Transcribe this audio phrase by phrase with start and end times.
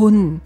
[0.00, 0.40] 곤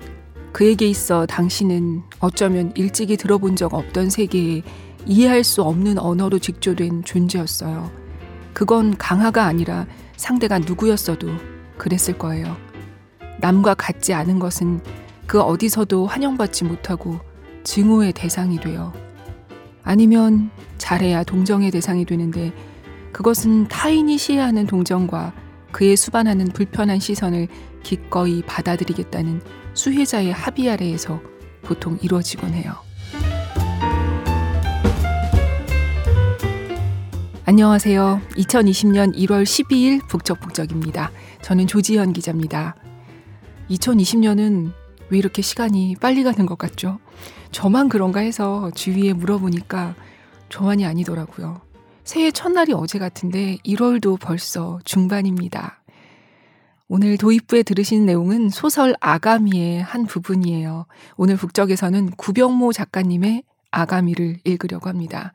[0.50, 4.62] 그에게 있어 당신은 어쩌면 일찍이 들어본 적 없던 세계에
[5.06, 7.88] 이해할 수 없는 언어로 직조된 존재였어요.
[8.52, 9.86] 그건 강하가 아니라
[10.16, 11.28] 상대가 누구였어도
[11.78, 12.56] 그랬을 거예요.
[13.38, 14.80] 남과 같지 않은 것은
[15.28, 17.20] 그 어디서도 환영받지 못하고
[17.62, 18.92] 증오의 대상이 되어
[19.84, 22.52] 아니면 잘해야 동정의 대상이 되는데
[23.12, 25.32] 그것은 타인이 시해하는 동정과
[25.70, 27.46] 그에 수반하는 불편한 시선을
[27.84, 29.40] 기꺼이 받아들이겠다는
[29.74, 31.20] 수혜자의 합의 아래에서
[31.62, 32.74] 보통 이루어지곤 해요.
[37.46, 38.22] 안녕하세요.
[38.36, 41.12] 2020년 1월 12일 북적북적입니다.
[41.42, 42.74] 저는 조지현 기자입니다.
[43.70, 44.72] 2020년은
[45.10, 46.98] 왜 이렇게 시간이 빨리 가는 것 같죠?
[47.52, 49.94] 저만 그런가 해서 주위에 물어보니까
[50.48, 51.60] 저만이 아니더라고요.
[52.02, 55.83] 새해 첫날이 어제 같은데 1월도 벌써 중반입니다.
[56.86, 60.86] 오늘 도입부에 들으신 내용은 소설 아가미의 한 부분이에요.
[61.16, 65.32] 오늘 북적에서는 구병모 작가님의 아가미를 읽으려고 합니다.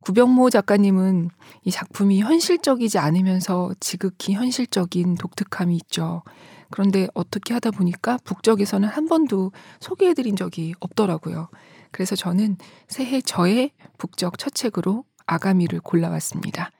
[0.00, 1.28] 구병모 작가님은
[1.64, 6.22] 이 작품이 현실적이지 않으면서 지극히 현실적인 독특함이 있죠.
[6.70, 11.50] 그런데 어떻게 하다 보니까 북적에서는 한 번도 소개해드린 적이 없더라고요.
[11.90, 12.56] 그래서 저는
[12.88, 16.70] 새해 저의 북적 첫 책으로 아가미를 골라왔습니다.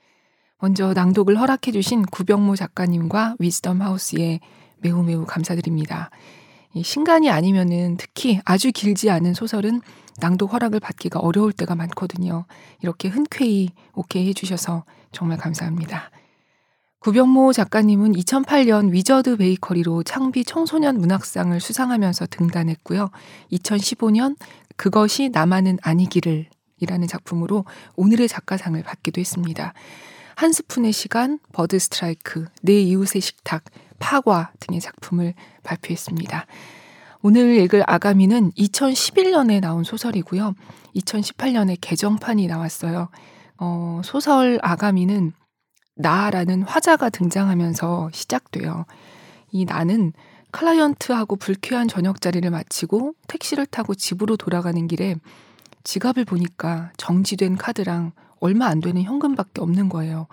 [0.61, 4.41] 먼저 낭독을 허락해 주신 구병모 작가님과 위즈덤 하우스에
[4.79, 6.11] 매우 매우 감사드립니다.
[6.83, 9.81] 신간이 아니면은 특히 아주 길지 않은 소설은
[10.19, 12.45] 낭독 허락을 받기가 어려울 때가 많거든요.
[12.83, 16.11] 이렇게 흔쾌히 오케이 해주셔서 정말 감사합니다.
[17.01, 23.11] 구병모 작가님은 2008년 위저드 베이커리로 창비 청소년 문학상을 수상하면서 등단했고요.
[23.53, 24.37] 2015년
[24.77, 26.47] 그것이 나만은 아니기를
[26.79, 27.65] 이라는 작품으로
[27.97, 29.73] 오늘의 작가상을 받기도 했습니다.
[30.41, 33.63] 한 스푼의 시간, 버드 스트라이크, 내 이웃의 식탁,
[33.99, 36.47] 파과 등의 작품을 발표했습니다.
[37.21, 40.55] 오늘 읽을 아가미는 2011년에 나온 소설이고요.
[40.97, 43.11] 2018년에 개정판이 나왔어요.
[43.59, 45.35] 어, 소설 아가미는
[45.97, 48.87] 나라는 화자가 등장하면서 시작돼요.
[49.51, 50.15] 이 나는
[50.53, 55.17] 클라이언트하고 불쾌한 저녁 자리를 마치고 택시를 타고 집으로 돌아가는 길에
[55.85, 60.27] 지갑을 보니까 정지된 카드랑 얼마 안 되는 현금밖에 없는 거예요.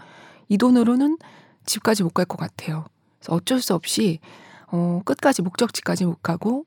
[0.50, 1.18] 이 돈으로는
[1.66, 2.85] 집까지 못 갈 것 같아요.
[3.19, 4.19] 그래서 어쩔 수 없이
[4.68, 6.66] 어, 끝까지 목적지까지 못 가고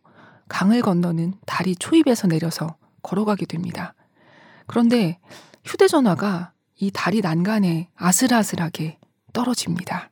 [0.48, 3.94] 강을 건너는 다리 초입에서 내려서 걸어가게 됩니다.
[4.66, 5.18] 그런데
[5.64, 8.98] 휴대전화가 이 다리 난간에 아슬아슬하게
[9.32, 10.09] 떨어집니다.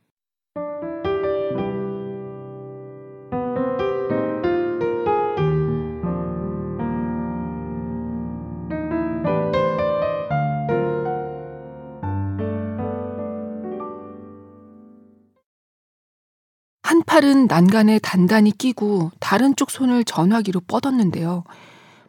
[17.18, 21.42] 팔은 난간에 단단히 끼고 다른 쪽 손을 전화기로 뻗었는데요.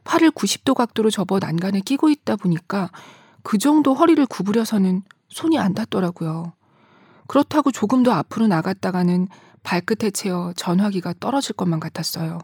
[0.04, 2.92] 팔을 90도 각도로 접어 난간에 끼고 있다 보니까
[3.42, 6.54] 그 정도 허리를 구부려서는 손이 안 닿더라고요.
[7.26, 9.28] 그렇다고 조금 더 앞으로 나갔다가는
[9.64, 12.38] 발끝에 채어 전화기가 떨어질 것만 같았어요.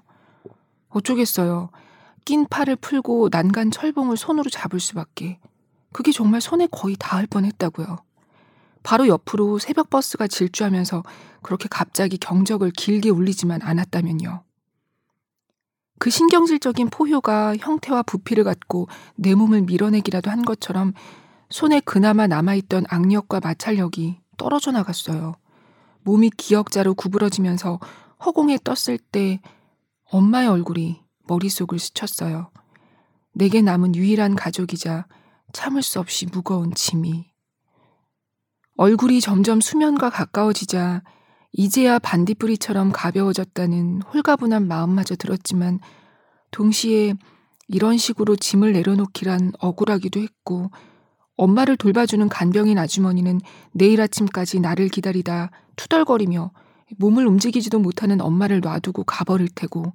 [0.89, 1.69] 어쩌겠어요.
[2.25, 5.37] 낀 팔을 풀고 난간 철봉을 손으로 잡을 수밖에.
[5.93, 8.04] 그게 정말 손에 거의 닿을 뻔했다고요.
[8.85, 11.01] 바로 옆으로 새벽 버스가 질주하면서
[11.41, 14.43] 그렇게 갑자기 경적을 길게 울리지만 않았다면요.
[15.97, 20.93] 그 신경질적인 포효가 형태와 부피를 갖고 내 몸을 밀어내기라도 한 것처럼
[21.49, 25.33] 손에 그나마 남아있던 악력과 마찰력이 떨어져 나갔어요.
[26.03, 27.79] 몸이 기역자로 구부러지면서
[28.23, 29.41] 허공에 떴을 때
[30.11, 32.51] 엄마의 얼굴이 머릿속을 스쳤어요.
[33.33, 35.07] 내게 남은 유일한 가족이자
[35.53, 37.34] 참을 수 없이 무거운 짐이.
[38.77, 41.01] 얼굴이 점점 수면과 가까워지자
[41.53, 45.79] 이제야 반딧불이처럼 가벼워졌다는 홀가분한 마음마저 들었지만
[46.51, 47.13] 동시에
[47.69, 50.71] 이런 식으로 짐을 내려놓기란 억울하기도 했고
[51.37, 53.39] 엄마를 돌봐주는 간병인 아주머니는
[53.71, 56.51] 내일 아침까지 나를 기다리다 투덜거리며
[56.97, 59.93] 몸을 움직이지도 못하는 엄마를 놔두고 가버릴 테고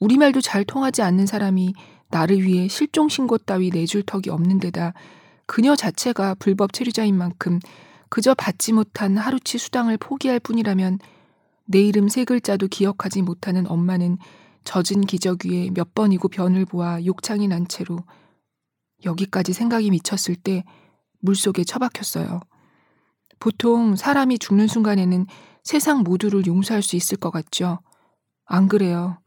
[0.00, 1.74] 우리말도 잘 통하지 않는 사람이
[2.10, 4.92] 나를 위해 실종 신고 따위 내줄 턱이 없는 데다
[5.46, 7.60] 그녀 자체가 불법 체류자인 만큼
[8.12, 10.98] 그저 받지 못한 하루치 수당을 포기할 뿐이라면
[11.64, 14.18] 내 이름 세 글자도 기억하지 못하는 엄마는
[14.64, 18.00] 젖은 기적 위에 몇 번이고 변을 보아 욕창이 난 채로
[19.06, 20.62] 여기까지 생각이 미쳤을 때
[21.20, 22.40] 물속에 처박혔어요.
[23.40, 25.24] 보통 사람이 죽는 순간에는
[25.64, 27.78] 세상 모두를 용서할 수 있을 것 같죠?
[28.44, 29.22] 안 그래요.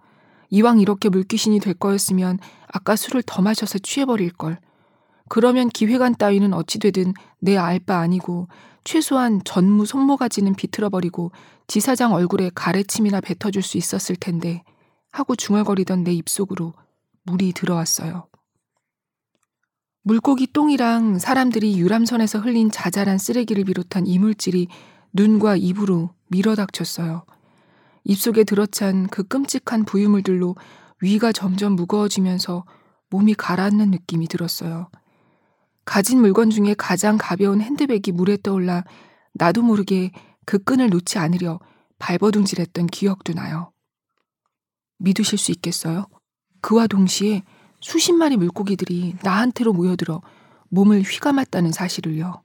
[0.52, 2.38] 이왕 이렇게 물귀신이 될 거였으면
[2.72, 4.60] 아까 술을 더 마셔서 취해버릴 걸.
[5.28, 8.48] 그러면 기회관 따위는 어찌되든 내 알 바 아니고
[8.86, 11.32] 최소한 전무 손모가지는 비틀어버리고
[11.68, 14.64] 지사장 얼굴에 가래침이나 뱉어줄 수 있었을 텐데
[15.12, 16.74] 하고 중얼거리던 내 입속으로
[17.24, 18.28] 물이 들어왔어요.
[20.04, 24.68] 물고기 똥이랑 사람들이 유람선에서 흘린 자잘한 쓰레기를 비롯한 이물질이
[25.14, 27.26] 눈과 입으로 밀어닥쳤어요.
[28.04, 30.56] 입속에 들어찬 그 끔찍한 부유물들로
[31.02, 32.66] 위가 점점 무거워지면서
[33.10, 34.90] 몸이 가라앉는 느낌이 들었어요.
[35.86, 38.84] 가진 물건 중에 가장 가벼운 핸드백이 물에 떠올라
[39.34, 40.12] 나도 모르게
[40.46, 41.60] 그 끈을 놓지 않으려
[42.00, 43.72] 발버둥질했던 기억도 나요.
[44.98, 46.08] 믿으실 수 있겠어요?
[46.62, 47.44] 그와 동시에
[47.80, 50.22] 수십 마리 물고기들이 나한테로 모여들어
[50.70, 52.42] 몸을 휘감았다는 사실을요.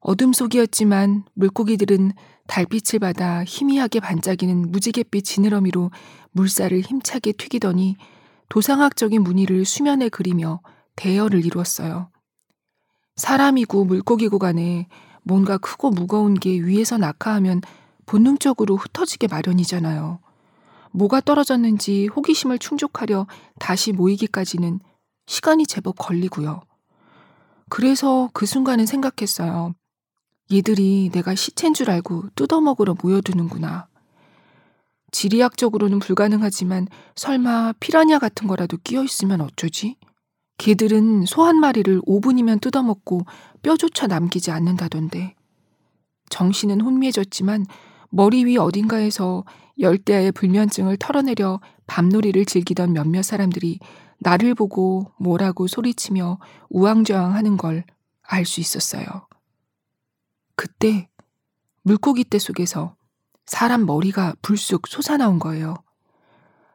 [0.00, 2.12] 어둠 속이었지만 물고기들은
[2.46, 5.90] 달빛을 받아 희미하게 반짝이는 무지갯빛 지느러미로
[6.32, 7.96] 물살을 힘차게 튀기더니
[8.48, 10.60] 도상학적인 무늬를 수면에 그리며
[10.96, 12.10] 대열을 이루었어요.
[13.16, 14.88] 사람이고 물고기고 간에
[15.22, 17.62] 뭔가 크고 무거운 게 위에서 낙하하면
[18.06, 20.20] 본능적으로 흩어지게 마련이잖아요.
[20.92, 23.26] 뭐가 떨어졌는지 호기심을 충족하려
[23.58, 24.80] 다시 모이기까지는
[25.26, 26.62] 시간이 제법 걸리고요.
[27.68, 29.74] 그래서 그 순간은 생각했어요.
[30.52, 33.88] 얘들이 내가 시체인 줄 알고 뜯어먹으러 모여드는구나.
[35.10, 39.96] 지리학적으로는 불가능하지만 설마 피라냐 같은 거라도 끼어 있으면 어쩌지?
[40.58, 43.22] 개들은 소 한 마리를 5분이면 뜯어먹고
[43.62, 45.34] 뼈조차 남기지 않는다던데.
[46.30, 47.66] 정신은 혼미해졌지만
[48.10, 49.44] 머리 위 어딘가에서
[49.78, 53.78] 열대야의 불면증을 털어내려 밤놀이를 즐기던 몇몇 사람들이
[54.18, 56.38] 나를 보고 뭐라고 소리치며
[56.70, 57.84] 우왕좌왕 하는 걸
[58.28, 59.06] 알 수 있었어요.
[60.54, 61.08] 그때
[61.82, 62.96] 물고기 떼 속에서
[63.46, 65.74] 사람 머리가 불쑥 솟아나온 거예요.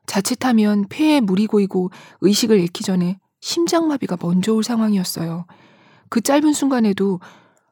[0.05, 1.91] 자칫하면 폐에 물이 고이고
[2.21, 5.45] 의식을 잃기 전에 심장마비가 먼저 올 상황이었어요.
[6.09, 7.19] 그 짧은 순간에도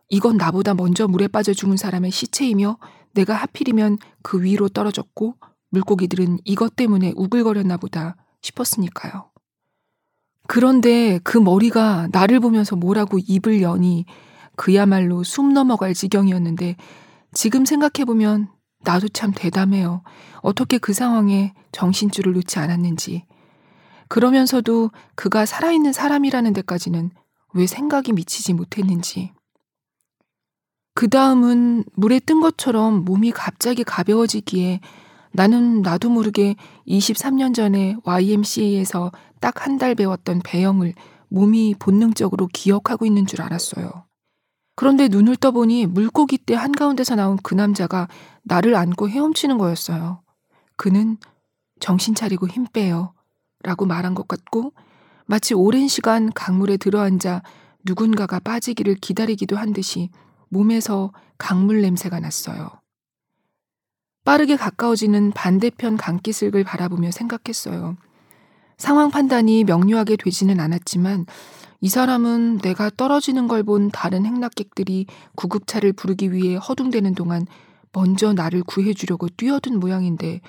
[0.10, 2.78] 이건 나보다 먼저 물에 빠져 죽은 사람의 시체이며
[3.14, 5.36] 내가 하필이면 그 위로 떨어졌고
[5.70, 9.30] 물고기들은 이것 때문에 우글거렸나 보다 싶었으니까요.
[10.48, 14.06] 그런데 그 머리가 나를 보면서 뭐라고 입을 여니
[14.56, 16.76] 그야말로 숨 넘어갈 지경이었는데
[17.34, 18.50] 지금 생각해보면
[18.84, 20.02] 나도 참 대담해요.
[20.42, 23.26] 어떻게 그 상황에 정신줄을 놓지 않았는지.
[24.10, 27.12] 그러면서도 그가 살아있는 사람이라는 데까지는
[27.54, 29.32] 왜 생각이 미치지 못했는지.
[30.96, 34.82] 그 다음은 물에 뜬 것처럼 몸이 갑자기 가벼워지기에
[35.32, 36.56] 나는 나도 모르게
[36.88, 40.94] 23년 전에 YMCA에서 딱 한 달 배웠던 배영을
[41.30, 44.06] 몸이 본능적으로 기억하고 있는 줄 알았어요.
[44.76, 48.08] 그런데 눈을 떠보니 물고기 때 한가운데서 나온 그 남자가
[48.44, 50.22] 나를 안고 헤엄치는 거였어요.
[50.78, 51.18] 그는
[51.80, 53.14] 정신 차리고 힘 빼요.
[53.64, 54.74] 라고 말한 것 같고
[55.26, 57.44] 마치 오랜 시간 강물에 들어앉아
[57.86, 60.10] 누군가가 빠지기를 기다리기도 한 듯이
[60.50, 62.70] 몸에서 강물 냄새가 났어요.
[64.26, 67.98] 빠르게 가까워지는 반대편 강기슭을 바라보며 생각했어요.
[68.78, 71.26] 상황 판단이 명료하게 되지는 않았지만
[71.82, 77.46] 이 사람은 내가 떨어지는 걸 본 다른 행락객들이 구급차를 부르기 위해 허둥대는 동안
[77.92, 80.42] 먼저 나를 구해주려고 뛰어든 모양인데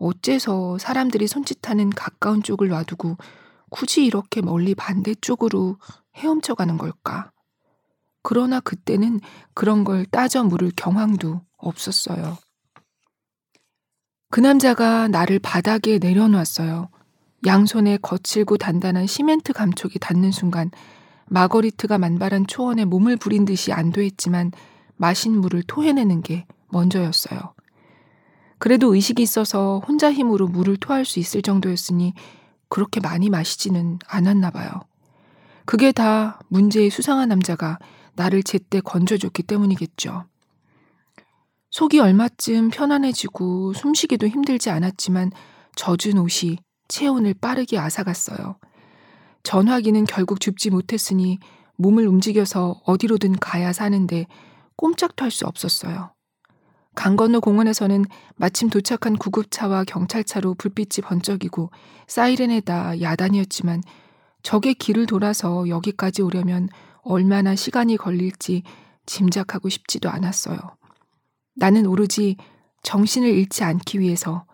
[0.00, 3.16] 어째서 사람들이 손짓하는 가까운 쪽을 놔두고
[3.68, 5.76] 굳이 이렇게 멀리 반대쪽으로
[6.16, 7.30] 헤엄쳐 가는 걸까?
[8.22, 9.20] 그러나 그때는
[9.54, 12.36] 그런 걸 따져 물을 경황도 없었어요.
[14.30, 16.88] 그 남자가 나를 바닥에 내려놓았어요.
[17.46, 20.70] 양손에 거칠고 단단한 시멘트 감촉이 닿는 순간
[21.26, 24.52] 마거리트가 만발한 초원에 몸을 부린 듯이 안도했지만
[24.96, 27.54] 마신 물을 토해내는 게 먼저였어요.
[28.60, 32.14] 그래도 의식이 있어서 혼자 힘으로 물을 토할 수 있을 정도였으니
[32.68, 34.70] 그렇게 많이 마시지는 않았나 봐요.
[35.64, 37.78] 그게 다 문제의 수상한 남자가
[38.14, 40.26] 나를 제때 건져줬기 때문이겠죠.
[41.70, 45.32] 속이 얼마쯤 편안해지고 숨쉬기도 힘들지 않았지만
[45.76, 48.58] 젖은 옷이 체온을 빠르게 앗아갔어요.
[49.42, 51.38] 전화기는 결국 줍지 못했으니
[51.76, 54.26] 몸을 움직여서 어디로든 가야 사는데
[54.76, 56.12] 꼼짝도 할 수 없었어요.
[56.94, 58.04] 강 건너 공원에서는
[58.36, 61.70] 마침 도착한 구급차와 경찰차로 불빛이 번쩍이고
[62.06, 63.82] 사이렌에다 야단이었지만
[64.42, 66.68] 적의 길을 돌아서 여기까지 오려면
[67.02, 68.62] 얼마나 시간이 걸릴지
[69.06, 70.58] 짐작하고 싶지도 않았어요.
[71.56, 72.36] 나는 오로지
[72.82, 74.44] 정신을 잃지 않기 위해서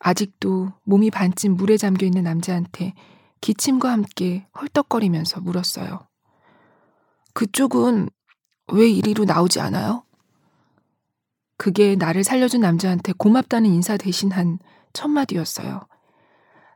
[0.00, 2.94] 아직도 몸이 반쯤 물에 잠겨 있는 남자한테
[3.40, 6.06] 기침과 함께 헐떡거리면서 물었어요.
[7.34, 8.08] 그쪽은
[8.72, 10.04] 왜 이리로 나오지 않아요?
[11.60, 14.58] 그게 나를 살려준 남자한테 고맙다는 인사 대신 한
[14.94, 15.86] 첫마디였어요.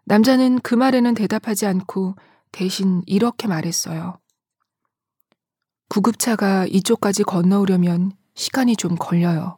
[0.05, 2.17] 남자는 그 말에는 대답하지 않고
[2.53, 4.19] 대신 이렇게 말했어요.
[5.89, 9.57] 구급차가 이쪽까지 건너오려면 시간이 좀 걸려요.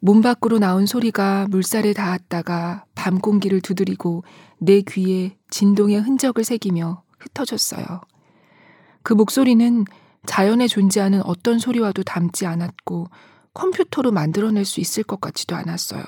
[0.00, 4.24] 몸 밖으로 나온 소리가 물살에 닿았다가 밤 공기를 두드리고
[4.58, 8.00] 내 귀에 진동의 흔적을 새기며 흩어졌어요.
[9.04, 9.84] 그 목소리는
[10.26, 13.08] 자연에 존재하는 어떤 소리와도 닮지 않았고
[13.54, 16.04] 컴퓨터로 만들어낼 수 있을 것 같지도 않았어요.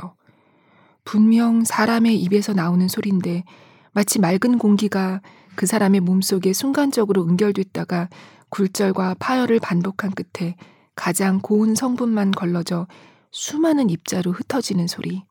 [1.04, 3.44] 분명 사람의 입에서 나오는 소리인데
[3.92, 5.20] 마치 맑은 공기가
[5.56, 8.08] 그 사람의 몸속에 순간적으로 응결됐다가
[8.50, 10.56] 굴절과 파열을 반복한 끝에
[10.94, 12.86] 가장 고운 성분만 걸러져
[13.30, 15.24] 수많은 입자로 흩어지는 소리.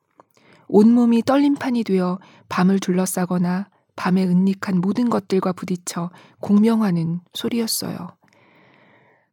[0.67, 2.19] 온몸이 떨림판이 되어
[2.49, 6.09] 밤을 둘러싸거나 밤에 은닉한 모든 것들과 부딪혀
[6.39, 8.07] 공명하는 소리였어요.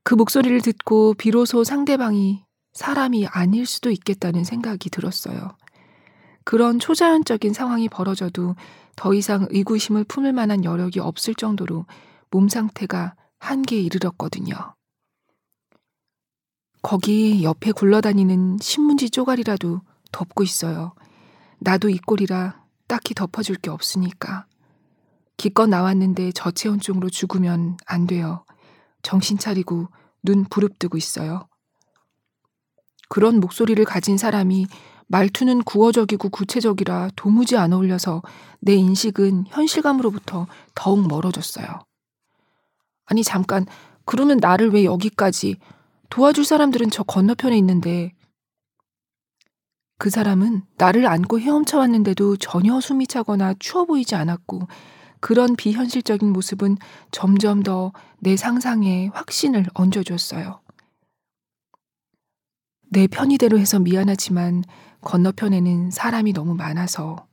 [0.09, 5.55] 그 목소리를 듣고 비로소 상대방이 사람이 아닐 수도 있겠다는 생각이 들었어요.
[6.45, 8.57] 그런 초자연적인 상황이 벌어져도
[8.97, 11.85] 더 이상 의구심을 품을 만한 여력이 없을 정도로
[12.31, 14.55] 몸 상태가 한계에 이르렀거든요.
[16.81, 20.95] 거기 옆에 굴러다니는 신문지 쪼가리라도 덮고 있어요.
[21.59, 24.47] 나도 이 꼴이라 딱히 덮어줄 게 없으니까.
[25.37, 28.47] 기껏 나왔는데 저체온증으로 죽으면 안 돼요.
[29.03, 29.89] 정신 차리고
[30.23, 31.49] 눈 부릅뜨고 있어요.
[33.09, 34.67] 그런 목소리를 가진 사람이
[35.07, 38.23] 말투는 구어적이고 구체적이라 도무지 안 어울려서
[38.61, 41.67] 내 인식은 현실감으로부터 더욱 멀어졌어요.
[43.07, 43.65] 아니, 잠깐,
[44.05, 45.57] 그러면 나를 왜 여기까지
[46.11, 48.13] 도와줄 사람들은 저 건너편에 있는데
[49.99, 54.69] 그 사람은 나를 안고 헤엄쳐 왔는데도 전혀 숨이 차거나 추워 보이지 않았고
[55.21, 56.77] 그런 비현실적인 모습은
[57.11, 60.61] 점점 더 내 상상에 확신을 얹어줬어요.
[62.91, 64.65] 내 편의대로 해서 미안하지만
[65.03, 67.27] 건너편에는 사람이 너무 많아서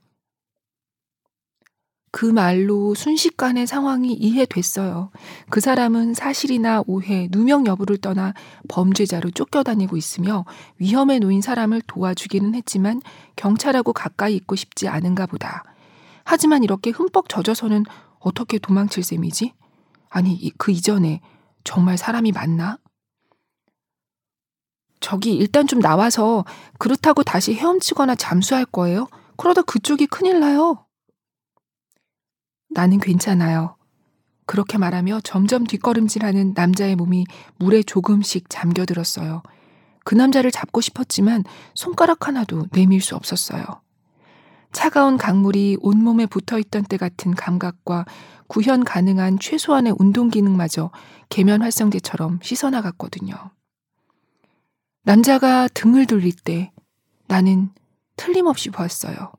[2.11, 5.11] 그 말로 순식간에 상황이 이해됐어요.
[5.49, 8.33] 그 사람은 사실이나 오해, 누명 여부를 떠나
[8.69, 10.45] 범죄자로 쫓겨다니고 있으며
[10.77, 13.01] 위험에 놓인 사람을 도와주기는 했지만
[13.35, 15.74] 경찰하고 가까이 있고 싶지 않은가 보다.
[16.25, 17.85] 하지만 이렇게 흠뻑 젖어서는
[18.19, 19.53] 어떻게 도망칠 셈이지?
[20.09, 21.21] 아니, 그 이전에
[21.63, 22.79] 정말 사람이 맞나?
[24.99, 26.43] 저기 일단 좀 나와서
[26.79, 29.07] 그렇다고 다시 헤엄치거나 잠수할 거예요?
[29.37, 30.85] 그러다 그쪽이 큰일 나요.
[32.69, 33.77] 나는 괜찮아요.
[34.47, 37.25] 그렇게 말하며 점점 뒷걸음질하는 남자의 몸이
[37.57, 39.43] 물에 조금씩 잠겨들었어요.
[40.03, 43.63] 그 남자를 잡고 싶었지만 손가락 하나도 내밀 수 없었어요.
[44.75, 48.03] 차가운 강물이 온몸에 붙어 있던 때 같은 감각과
[48.47, 50.91] 구현 가능한 최소한의 운동 기능마저
[51.29, 53.33] 계면 활성제처럼 씻어나갔거든요.
[55.03, 56.73] 남자가 등을 돌릴 때
[57.27, 57.69] 나는
[58.17, 59.31] 틀림없이 보았어요.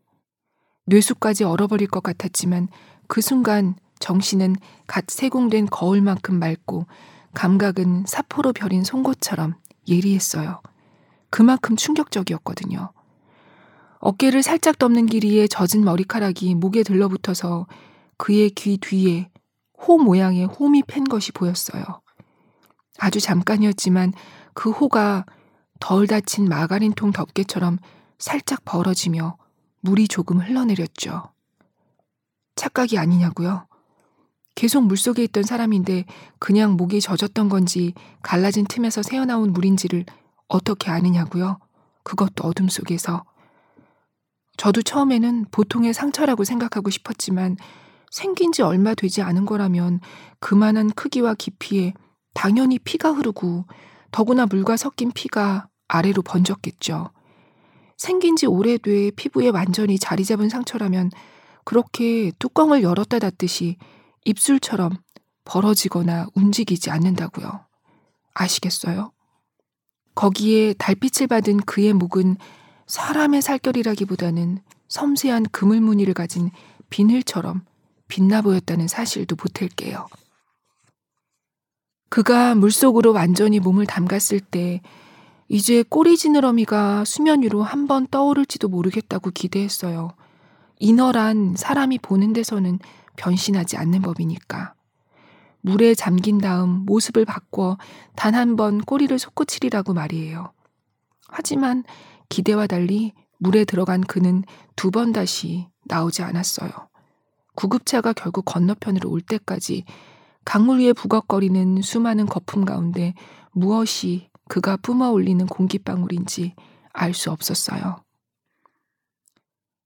[0.87, 2.69] 뇌수까지 얼어버릴 것 같았지만
[3.07, 6.87] 그 순간 정신은 갓 세공된 거울만큼 맑고
[7.35, 9.55] 감각은 사포로 벼린 송곳처럼
[9.87, 10.63] 예리했어요.
[11.29, 12.96] 그만큼 충격적이었거든요.
[13.99, 17.67] 어깨를 살짝 덮는 길이에 젖은 머리카락이 목에 들러붙어서
[18.17, 19.31] 그의 귀 뒤에
[19.79, 21.85] 호 모양의 홈이 팬 것이 보였어요.
[22.99, 24.13] 아주 잠깐이었지만
[24.55, 25.25] 그 호가
[25.81, 27.79] 덜 닫힌 마가린통 덮개처럼
[28.19, 29.37] 살짝 벌어지며
[29.81, 31.31] 물이 조금 흘러내렸죠.
[32.57, 33.67] 착각이 아니냐고요?
[34.55, 36.07] 계속 물속에 있던 사람인데
[36.39, 40.07] 그냥 목이 젖었던 건지 갈라진 틈에서 새어나온 물인지를
[40.49, 41.59] 어떻게 아느냐고요?
[42.03, 43.25] 그것도 어둠 속에서.
[44.57, 47.57] 저도 처음에는 보통의 상처라고 생각하고 싶었지만
[48.11, 50.01] 생긴 지 얼마 되지 않은 거라면
[50.41, 51.93] 그만한 크기와 깊이에
[52.35, 53.67] 당연히 피가 흐르고
[54.11, 57.11] 더구나 물과 섞인 피가 아래로 번졌겠죠.
[57.97, 61.11] 생긴 지 오래돼 피부에 완전히 자리 잡은 상처라면
[61.65, 63.77] 그렇게 뚜껑을 열었다 닫듯이
[64.25, 64.91] 입술처럼
[65.45, 67.67] 벌어지거나 움직이지 않는다고요.
[68.35, 69.13] 아시겠어요?
[70.15, 72.37] 거기에 달빛을 받은 그의 목은
[72.87, 76.51] 사람의 살결이라기보다는 섬세한 그물 무늬를 가진
[76.91, 77.63] 비늘처럼
[78.09, 80.07] 빛나 보였다는 사실도 보탤게요.
[82.09, 84.81] 그가 물속으로 완전히 몸을 담갔을 때
[85.49, 90.13] 이제 꼬리 지느러미가 수면 위로 한 번 떠오를지도 모르겠다고 기대했어요.
[90.79, 92.79] 인어란 사람이 보는 데서는
[93.17, 94.75] 변신하지 않는 법이니까.
[95.63, 97.77] 물에 잠긴 다음 모습을 바꿔
[98.15, 100.53] 단 한 번 꼬리를 솟구치리라고 말이에요.
[101.29, 101.83] 하지만
[102.29, 104.45] 기대와 달리 물에 들어간 그는
[104.77, 106.71] 두 번 다시 나오지 않았어요.
[107.55, 109.85] 구급차가 결국 건너편으로 올 때까지
[110.45, 113.15] 강물 위에 부걱거리는 수많은 거품 가운데
[113.53, 116.55] 무엇이 그가 뿜어 올리는 공기방울인지
[116.93, 118.03] 알 수 없었어요.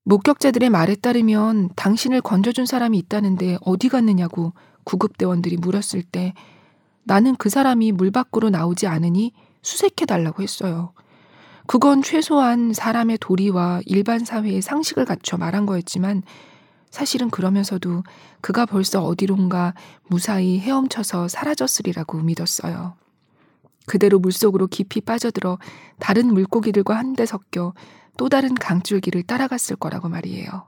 [0.05, 4.53] 목격자들의 말에 따르면 당신을 건져준 사람이 있다는데 어디 갔느냐고
[4.85, 6.35] 구급대원들이 물었을 때
[7.05, 9.33] 나는 그 사람이 물 밖으로 나오지 않으니
[9.63, 10.93] 수색해 달라고 했어요.
[11.71, 16.25] 그건 최소한 사람의 도리와 일반 사회의 상식을 갖춰 말한 거였지만
[16.91, 18.03] 사실은 그러면서도
[18.41, 19.75] 그가 벌써 어디론가
[20.09, 22.95] 무사히 헤엄쳐서 사라졌으리라고 믿었어요.
[23.87, 25.61] 그대로 물속으로 깊이 빠져들어
[26.01, 27.73] 다른 물고기들과 한데 섞여
[28.17, 30.67] 또 다른 강줄기를 따라갔을 거라고 말이에요.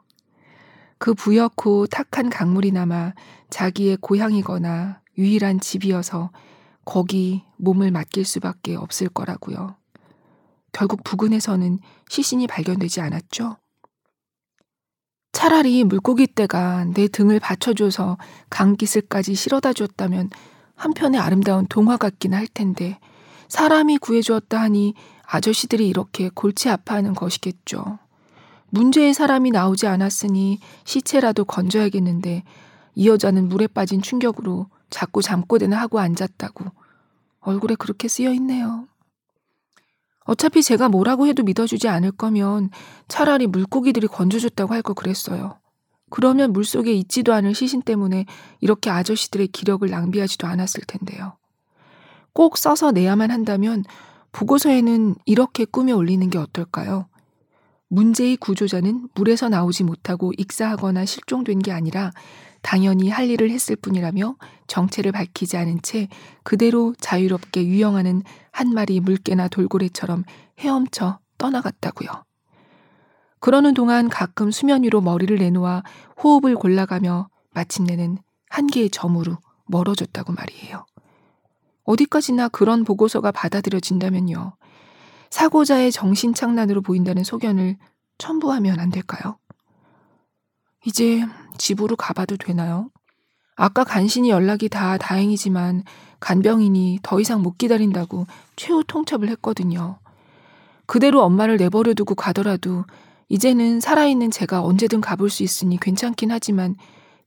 [0.98, 3.14] 그 부옇고 탁한 강물이 남아
[3.50, 6.30] 자기의 고향이거나 유일한 집이어서
[6.84, 9.81] 거기 몸을 맡길 수밖에 없을 거라고요.
[10.72, 13.56] 결국 부근에서는 시신이 발견되지 않았죠.
[15.32, 18.18] 차라리 물고기 떼가 내 등을 받쳐줘서
[18.50, 20.30] 강기슬까지 실어다 줬다면
[20.74, 22.98] 한편의 아름다운 동화 같긴 할 텐데
[23.48, 24.94] 사람이 구해주었다 하니
[25.26, 27.98] 아저씨들이 이렇게 골치 아파하는 것이겠죠.
[28.70, 32.44] 문제의 사람이 나오지 않았으니 시체라도 건져야겠는데
[32.94, 36.64] 이 여자는 물에 빠진 충격으로 자꾸 잠꼬대나 하고 앉았다고
[37.40, 38.86] 얼굴에 그렇게 쓰여 있네요.
[40.24, 42.70] 어차피 제가 뭐라고 해도 믿어주지 않을 거면
[43.08, 45.58] 차라리 물고기들이 건져줬다고 할거 그랬어요.
[46.10, 48.26] 그러면 물속에 있지도 않을 시신 때문에
[48.60, 51.36] 이렇게 아저씨들의 기력을 낭비하지도 않았을 텐데요.
[52.34, 53.84] 꼭 써서 내야만 한다면
[54.32, 57.06] 보고서에는 이렇게 꾸며 올리는 게 어떨까요?
[57.88, 62.12] 문제의 구조자는 물에서 나오지 못하고 익사하거나 실종된 게 아니라
[62.62, 64.36] 당연히 할 일을 했을 뿐이라며
[64.72, 66.08] 정체를 밝히지 않은 채
[66.44, 70.24] 그대로 자유롭게 유영하는 한 마리 물개나 돌고래처럼
[70.60, 72.08] 헤엄쳐 떠나갔다고요.
[73.38, 75.82] 그러는 동안 가끔 수면 위로 머리를 내놓아
[76.22, 78.16] 호흡을 골라가며 마침내는
[78.48, 79.36] 한 개의 점으로
[79.66, 80.86] 멀어졌다고 말이에요.
[81.84, 84.56] 어디까지나 그런 보고서가 받아들여진다면요.
[85.28, 87.76] 사고자의 정신착란으로 보인다는 소견을
[88.16, 89.38] 첨부하면 안 될까요?
[90.86, 91.26] 이제
[91.58, 92.91] 집으로 가봐도 되나요?
[93.62, 95.84] 아까 간신히 연락이 다 다행이지만
[96.18, 98.26] 간병인이 더 이상 못 기다린다고
[98.56, 100.00] 최후 통첩을 했거든요.
[100.86, 102.84] 그대로 엄마를 내버려 두고 가더라도
[103.28, 106.74] 이제는 살아있는 제가 언제든 가볼 수 있으니 괜찮긴 하지만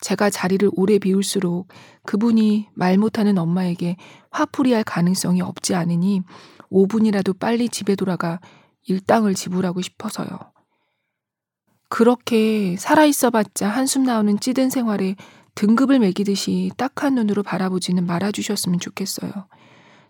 [0.01, 1.69] 제가 자리를 오래 비울수록
[2.03, 3.95] 그분이 말 못하는 엄마에게
[4.31, 6.21] 화풀이할 가능성이 없지 않으니
[6.69, 8.41] 5분이라도 빨리 집에 돌아가
[8.89, 10.27] 일당을 지불하고 싶어서요.
[11.87, 15.15] 그렇게 살아있어 봤자 한숨 나오는 찌든 생활에
[15.55, 19.31] 등급을 매기듯이 딱한 눈으로 바라보지는 말아주셨으면 좋겠어요.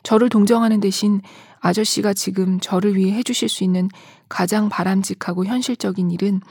[0.04, 1.22] 저를 동정하는 대신
[1.60, 3.90] 아저씨가 지금 저를 위해 해주실 수 있는
[4.30, 6.42] 가장 바람직하고 현실적인 일은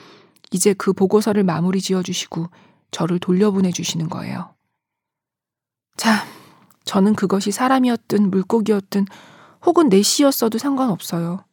[0.52, 2.48] 이제 그 보고서를 마무리 지어주시고
[2.90, 4.54] 저를 돌려보내 주시는 거예요.
[5.96, 6.24] 자,
[6.84, 9.06] 저는 그것이 사람이었든 물고기였든
[9.64, 11.44] 혹은 내시였어도 상관없어요.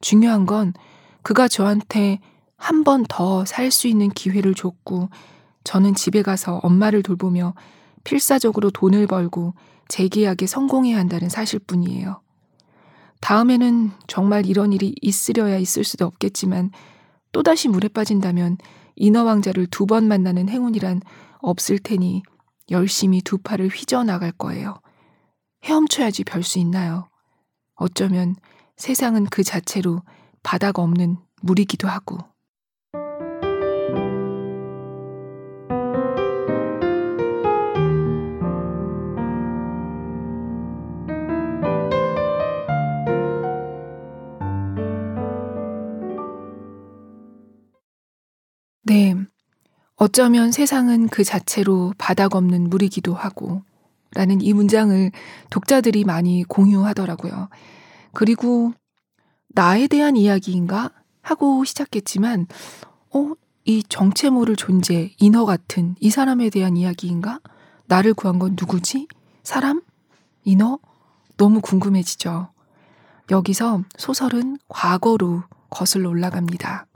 [0.00, 0.72] 중요한 건
[1.22, 2.20] 그가 저한테
[2.56, 5.08] 한 번 더 살 수 있는 기회를 줬고
[5.66, 7.54] 저는 집에 가서 엄마를 돌보며
[8.04, 9.54] 필사적으로 돈을 벌고
[9.88, 12.22] 재계약에 성공해야 한다는 사실뿐이에요.
[13.20, 16.70] 다음에는 정말 이런 일이 있으려야 있을 수도 없겠지만
[17.32, 18.58] 또다시 물에 빠진다면
[18.94, 21.02] 인어 왕자를 두 번 만나는 행운이란
[21.40, 22.22] 없을 테니
[22.70, 24.76] 열심히 두 팔을 휘저 나갈 거예요.
[25.64, 27.08] 헤엄쳐야지 별 수 있나요?
[27.74, 28.36] 어쩌면
[28.76, 30.02] 세상은 그 자체로
[30.44, 32.18] 바닥 없는 물이기도 하고.
[50.06, 53.62] 어쩌면 세상은 그 자체로 바닥 없는 물이기도 하고,
[54.14, 55.10] 라는 이 문장을
[55.50, 57.48] 독자들이 많이 공유하더라고요.
[58.12, 58.72] 그리고
[59.48, 60.90] 나에 대한 이야기인가?
[61.22, 62.46] 하고 시작했지만,
[63.12, 63.32] 어,
[63.64, 67.40] 이 정체 모를 존재, 인어 같은 이 사람에 대한 이야기인가?
[67.86, 69.08] 나를 구한 건 누구지?
[69.42, 69.82] 사람?
[70.44, 70.78] 인어?
[71.36, 72.50] 너무 궁금해지죠.
[73.32, 76.86] 여기서 소설은 과거로 거슬러 올라갑니다.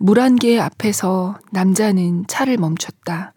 [0.00, 3.34] 물안개 앞에서 남자는 차를 멈췄다.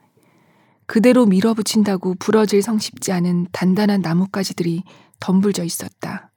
[0.86, 4.84] 그대로 밀어붙인다고 부러질 성쉽지 않은 단단한 나뭇가지들이
[5.20, 6.30] 덤불져 있었다.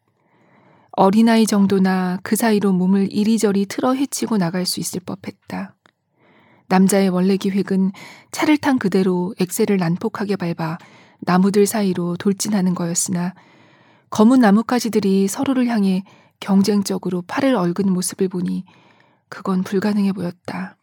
[0.92, 5.74] 어린아이 정도나 그 사이로 몸을 이리저리 틀어 헤치고 나갈 수 있을 법했다.
[6.68, 7.92] 남자의 원래 계획은
[8.30, 10.78] 차를 탄 그대로 엑셀을 난폭하게 밟아
[11.20, 13.34] 나무들 사이로 돌진하는 거였으나
[14.08, 16.04] 검은 나뭇가지들이 서로를 향해
[16.40, 18.64] 경쟁적으로 팔을 얽은 모습을 보니
[19.34, 20.76] 그건 불가능해 보였다.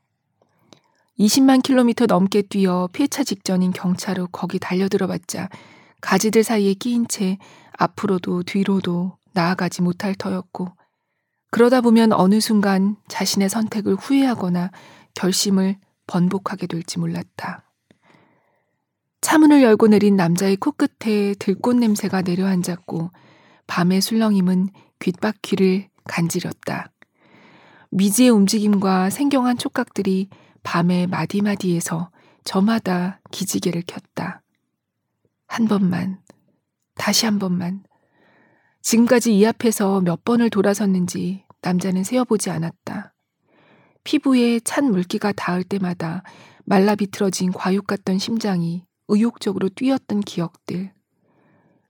[1.17, 5.47] 20만 킬로미터 넘게 뛰어 폐차 직전인 경차로 거기 달려들어봤자
[6.01, 7.37] 가지들 사이에 끼인 채
[7.77, 10.67] 앞으로도 뒤로도 나아가지 못할 터였고
[11.49, 14.71] 그러다 보면 어느 순간 자신의 선택을 후회하거나
[15.13, 17.63] 결심을 번복하게 될지 몰랐다.
[19.21, 23.11] 차문을 열고 내린 남자의 코끝에 들꽃 냄새가 내려앉았고
[23.67, 26.90] 밤의 술렁임은 귓바퀴를 간지렸다.
[27.91, 30.29] 미지의 움직임과 생경한 촉각들이
[30.63, 32.09] 밤의 마디마디에서
[32.45, 34.41] 저마다 기지개를 켰다.
[35.47, 36.21] 한 번만,
[36.95, 37.83] 다시 한 번만.
[38.81, 43.13] 지금까지 이 앞에서 몇 번을 돌아섰는지 남자는 세어보지 않았다.
[44.05, 46.23] 피부에 찬 물기가 닿을 때마다
[46.63, 50.93] 말라 비틀어진 과육 같던 심장이 의욕적으로 뛰었던 기억들.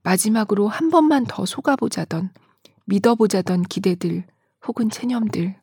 [0.01, 2.31] 마지막으로 한 번만 더 속아보자던,
[2.85, 4.25] 믿어보자던 기대들
[4.65, 5.61] 혹은 체념들.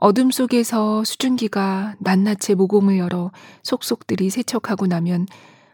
[0.00, 3.30] 어둠 속에서 수증기가 낱낱이 모공을 열어
[3.62, 5.26] 속속들이 세척하고 나면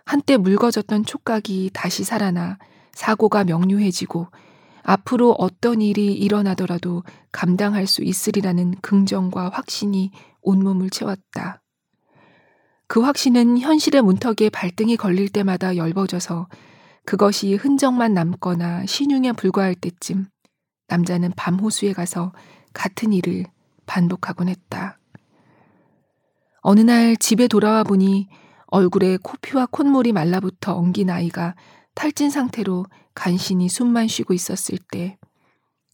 [0.05, 2.59] 한때 묽어졌던 촉각이 다시 살아나
[2.93, 4.27] 사고가 명료해지고
[4.83, 10.11] 앞으로 어떤 일이 일어나더라도 감당할 수 있으리라는 긍정과 확신이
[10.43, 11.63] 온몸을 채웠다.
[12.89, 16.49] 그 확신은 현실의 문턱에 발등이 걸릴 때마다 엷어져서
[17.05, 20.27] 그것이 흔적만 남거나 신용에 불과할 때쯤
[20.89, 22.33] 남자는 밤호수에 가서
[22.73, 23.45] 같은 일을
[23.87, 24.99] 반복하곤 했다.
[26.61, 28.29] 어느 날 집에 돌아와 보니
[28.67, 31.55] 얼굴에 코피와 콧물이 말라붙어 엉긴 아이가
[31.95, 35.19] 탈진 상태로 간신히 숨만 쉬고 있었을 때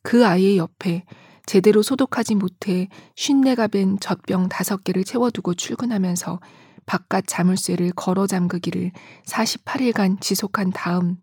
[0.02, 1.04] 그 아이의 옆에
[1.46, 6.40] 제대로 소독하지 못해 쉰내가 밴 젖병 다섯 개를 채워두고 출근하면서
[6.86, 8.92] 바깥 자물쇠를 걸어 잠그기를
[9.26, 11.16] 48일간 지속한 다음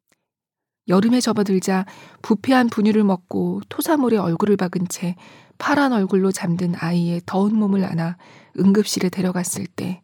[0.87, 1.85] 여름에 접어들자
[2.21, 5.15] 부패한 분유를 먹고 토사물에 얼굴을 박은 채
[5.59, 8.17] 파란 얼굴로 잠든 아이의 더운 몸을 안아
[8.57, 10.01] 응급실에 데려갔을 때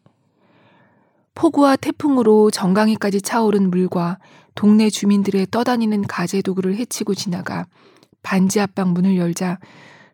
[1.34, 4.18] 폭우와 태풍으로 정강이까지 차오른 물과
[4.54, 7.66] 동네 주민들의 떠다니는 가재 도구를 헤치고 지나가
[8.22, 9.58] 반지 앞방 문을 열자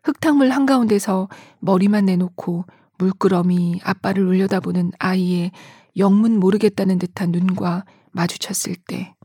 [0.03, 1.29] 흙탕물 한가운데서
[1.59, 2.65] 머리만 내놓고
[2.97, 5.51] 물끄러미 아빠를 울려다보는 아이의
[5.97, 9.15] 영문 모르겠다는 듯한 눈과 마주쳤을 때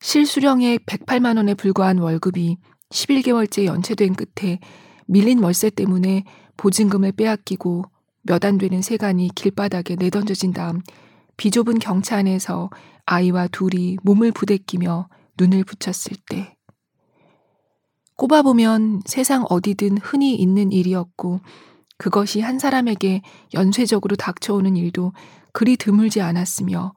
[0.00, 2.56] 실수령액 108만 원에 불과한 월급이
[2.90, 4.58] 11개월째 연체된 끝에
[5.12, 6.24] 밀린 월세 때문에
[6.56, 7.84] 보증금을 빼앗기고
[8.22, 10.80] 몇 안 되는 세간이 길바닥에 내던져진 다음
[11.36, 12.70] 비좁은 경차 안에서
[13.04, 16.56] 아이와 둘이 몸을 부대끼며 눈을 붙였을 때
[18.16, 21.40] 꼽아보면 세상 어디든 흔히 있는 일이었고
[21.98, 23.20] 그것이 한 사람에게
[23.52, 25.12] 연쇄적으로 닥쳐오는 일도
[25.52, 26.94] 그리 드물지 않았으며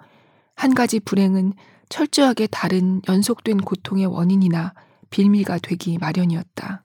[0.55, 1.53] 한 가지 불행은
[1.89, 4.73] 철저하게 다른 연속된 고통의 원인이나
[5.09, 6.84] 빌미가 되기 마련이었다.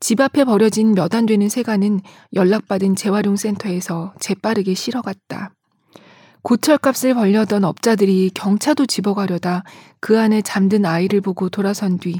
[0.00, 2.00] 집 앞에 버려진 몇 안 되는 세간은
[2.34, 5.52] 연락받은 재활용 센터에서 재빠르게 실어갔다.
[6.42, 9.62] 고철값을 벌려던 업자들이 경차도 집어가려다
[10.00, 12.18] 그 안에 잠든 아이를 보고 돌아선 뒤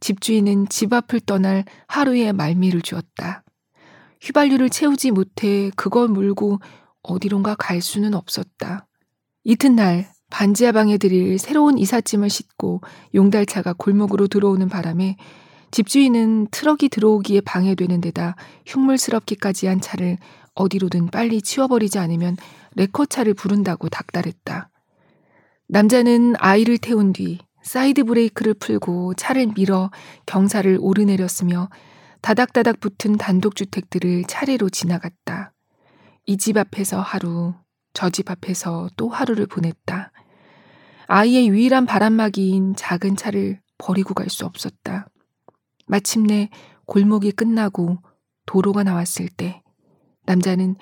[0.00, 3.42] 집주인은 집 앞을 떠날 하루의 말미를 주었다.
[4.20, 6.58] 휘발유를 채우지 못해 그걸 몰고
[7.02, 8.86] 어디론가 갈 수는 없었다.
[9.44, 12.82] 이튿날 반지하 방에 들일 새로운 이삿짐을 싣고
[13.14, 15.16] 용달차가 골목으로 들어오는 바람에
[15.72, 20.18] 집주인은 트럭이 들어오기에 방해되는 데다 흉물스럽기까지 한 차를
[20.54, 22.36] 어디로든 빨리 치워버리지 않으면
[22.76, 24.68] 레커차를 부른다고 닦달했다.
[25.68, 29.90] 남자는 아이를 태운 뒤 사이드 브레이크를 풀고 차를 밀어
[30.26, 31.70] 경사를 오르내렸으며
[32.20, 35.52] 다닥다닥 붙은 단독주택들을 차례로 지나갔다.
[36.26, 37.54] 이 집 앞에서 하루,
[37.94, 40.12] 저 집 앞에서 또 하루를 보냈다.
[41.06, 45.06] 아이의 유일한 바람막이인 작은 차를 버리고 갈 수 없었다.
[45.92, 46.48] 마침내
[46.86, 47.98] 골목이 끝나고
[48.46, 49.62] 도로가 나왔을 때
[50.24, 50.76] 남자는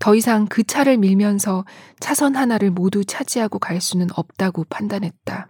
[0.00, 1.64] 더 이상 그 차를 밀면서
[2.00, 5.48] 차선 하나를 모두 차지하고 갈 수는 없다고 판단했다.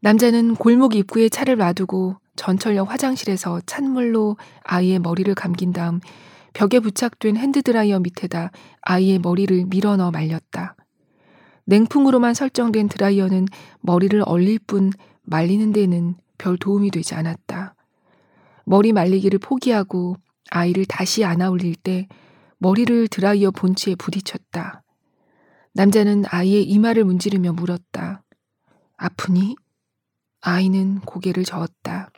[0.00, 6.00] 남자는 골목 입구에 차를 놔두고 전철역 화장실에서 찬물로 아이의 머리를 감긴 다음
[6.54, 10.74] 벽에 부착된 핸드드라이어 밑에다 아이의 머리를 밀어 넣어 말렸다.
[11.66, 13.46] 냉풍으로만 설정된 드라이어는
[13.82, 14.90] 머리를 얼릴 뿐
[15.24, 17.74] 말리는 데는 별 도움이 되지 않았다.
[18.64, 20.16] 머리 말리기를 포기하고
[20.50, 22.08] 아이를 다시 안아 올릴 때
[22.58, 24.82] 머리를 드라이어 본체에 부딪혔다.
[25.72, 28.22] 남자는 아이의 이마를 문지르며 물었다.
[28.96, 29.56] 아프니?
[30.40, 32.10] 아이는 고개를 저었다.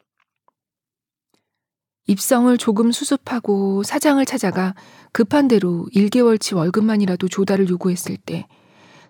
[2.07, 4.75] 입성을 조금 수습하고 사장을 찾아가
[5.13, 8.47] 급한 대로 1개월치 월급만이라도 조달을 요구했을 때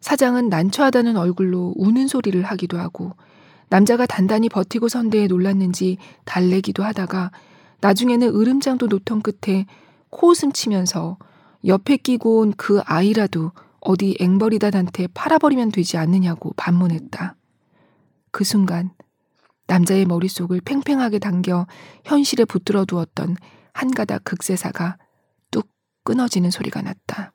[0.00, 3.12] 사장은 난처하다는 얼굴로 우는 소리를 하기도 하고
[3.70, 7.30] 남자가 단단히 버티고 선 데에 놀랐는지 달래기도 하다가
[7.80, 9.66] 나중에는 으름장도 노턴 끝에
[10.10, 11.18] 코웃음 치면서
[11.64, 17.36] 옆에 끼고 온 그 아이라도 어디 앵벌이다한테 팔아버리면 되지 않느냐고 반문했다.
[18.30, 18.90] 그 순간
[19.66, 21.66] 남자의 머릿속을 팽팽하게 당겨
[22.04, 23.36] 현실에 붙들어 두었던
[23.72, 24.98] 한 가닥 극세사가
[25.50, 25.68] 뚝
[26.04, 27.32] 끊어지는 소리가 났다.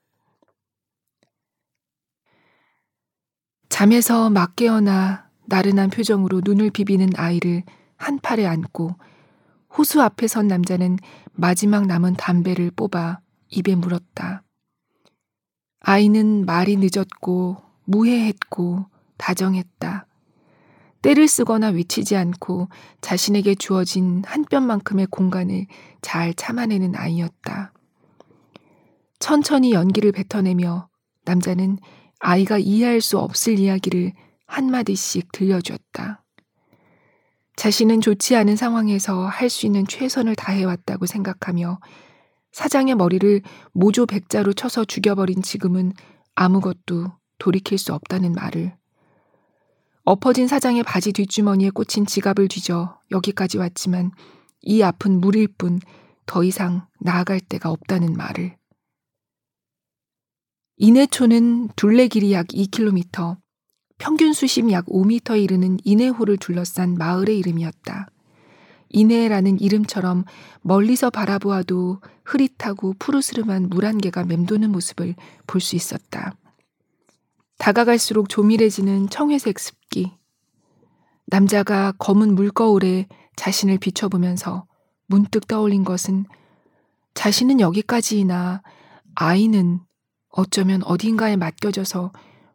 [3.69, 7.63] 잠에서 막 깨어나 나른한 표정으로 눈을 비비는 아이를
[7.97, 8.95] 한 팔에 안고
[9.77, 10.97] 호수 앞에 선 남자는
[11.31, 14.43] 마지막 남은 담배를 뽑아 입에 물었다.
[15.79, 18.85] 아이는 말이 늦었고 무해했고
[19.17, 20.07] 다정했다.
[21.01, 22.69] 때를 쓰거나 외치지 않고
[23.01, 25.67] 자신에게 주어진 한 뼘만큼의 공간을
[26.01, 27.73] 잘 참아내는 아이였다.
[29.19, 30.87] 천천히 연기를 뱉어내며
[31.25, 31.77] 남자는
[32.19, 34.13] 아이가 이해할 수 없을 이야기를
[34.53, 36.23] 한마디씩 들려주었다.
[37.55, 41.79] 자신은 좋지 않은 상황에서 할 수 있는 최선을 다해왔다고 생각하며
[42.51, 43.41] 사장의 머리를
[43.73, 45.93] 모조 백자로 쳐서 죽여버린 지금은
[46.35, 48.75] 아무것도 돌이킬 수 없다는 말을
[50.03, 54.11] 엎어진 사장의 바지 뒷주머니에 꽂힌 지갑을 뒤져 여기까지 왔지만
[54.61, 55.79] 이 앞은 물일 뿐
[56.25, 58.55] 더 이상 나아갈 데가 없다는 말을.
[60.77, 63.37] 이내초는 둘레 길이 약 2km,
[64.03, 68.09] 평균 수심 약 5m에 이르는 이내호를 둘러싼 마을의 이름이었다.
[68.89, 70.25] 이내라는 이름처럼
[70.61, 75.15] 멀리서 바라보아도 흐릿하고 푸르스름한 물한 개가 맴도는 모습을
[75.47, 76.35] 볼 수 있었다.
[77.57, 80.11] 다가갈수록 조밀해지는 청회색 습기.
[81.27, 84.65] 남자가 검은 물거울에 자신을 비춰보면서
[85.07, 86.25] 문득 떠올린 것은
[87.13, 88.63] 자신은 여기까지이나
[89.15, 89.79] 아이는
[90.27, 92.11] 어쩌면 어딘가에 맡겨져서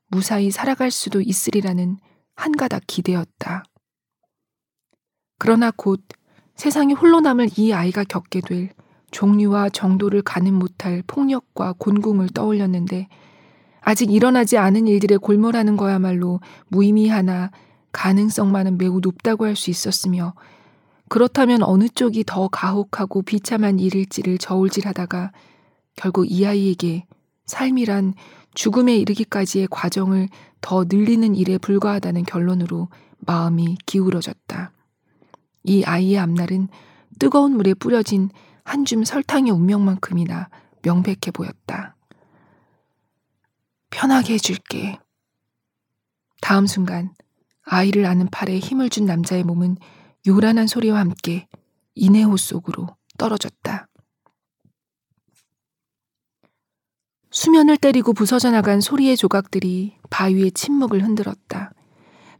[0.09, 1.99] 무사히 살아갈 수도 있으리라는
[2.35, 3.65] 한 가닥 기대였다.
[5.39, 6.03] 그러나 곧
[6.57, 8.71] 세상에 홀로 남을 이 아이가 겪게 될
[9.11, 13.09] 종류와 정도를 가늠 못할 폭력과 곤궁을 떠올렸는데
[13.81, 17.51] 아직 일어나지 않은 일들에 골몰하는 거야말로 무의미하나
[17.93, 20.35] 가능성만은 매우 높다고 할 수 있었으며
[21.09, 25.33] 그렇다면 어느 쪽이 더 가혹하고 비참한 일일지를 저울질하다가
[25.97, 27.07] 결국 이 아이에게
[27.47, 28.15] 삶이란
[28.59, 30.29] 죽음에 이르기까지의 과정을
[30.61, 32.89] 더 늘리는 일에 불과하다는 결론으로
[33.21, 34.73] 마음이 기울어졌다.
[35.63, 36.67] 이 아이의 앞날은
[37.21, 38.31] 뜨거운 물에 뿌려진
[38.65, 40.49] 한 줌 설탕의 운명만큼이나
[40.83, 41.95] 명백해 보였다.
[43.91, 44.99] 편하게 해줄게.
[46.41, 47.15] 다음 순간
[47.63, 49.77] 아이를 안은 팔에 힘을 준 남자의 몸은
[50.27, 51.47] 요란한 소리와 함께
[51.95, 53.87] 이내호 속으로 떨어졌다.
[57.39, 61.71] 수면을 때리고 부서져 나간 소리의 조각들이 바위의 침묵을 흔들었다.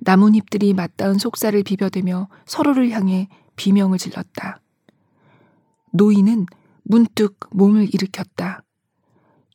[0.01, 4.61] 나뭇잎들이 맞닿은 속살을 비벼대며 서로를 향해 비명을 질렀다.
[5.93, 6.47] 노인은
[6.83, 8.65] 문득 몸을 일으켰다.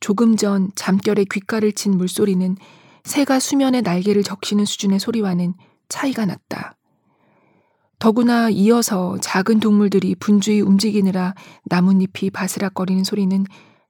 [0.00, 2.56] 조금 전 잠결에 귓가를 친 물소리는
[3.02, 5.52] 새가 수면의 날개를 적시는 수준의 소리와는
[5.90, 6.74] 차이가 났다.
[7.98, 11.34] 더구나 이어서 작은 동물들이 분주히 움직이느라
[11.66, 13.44] 나뭇잎이 바스락거리는 소리는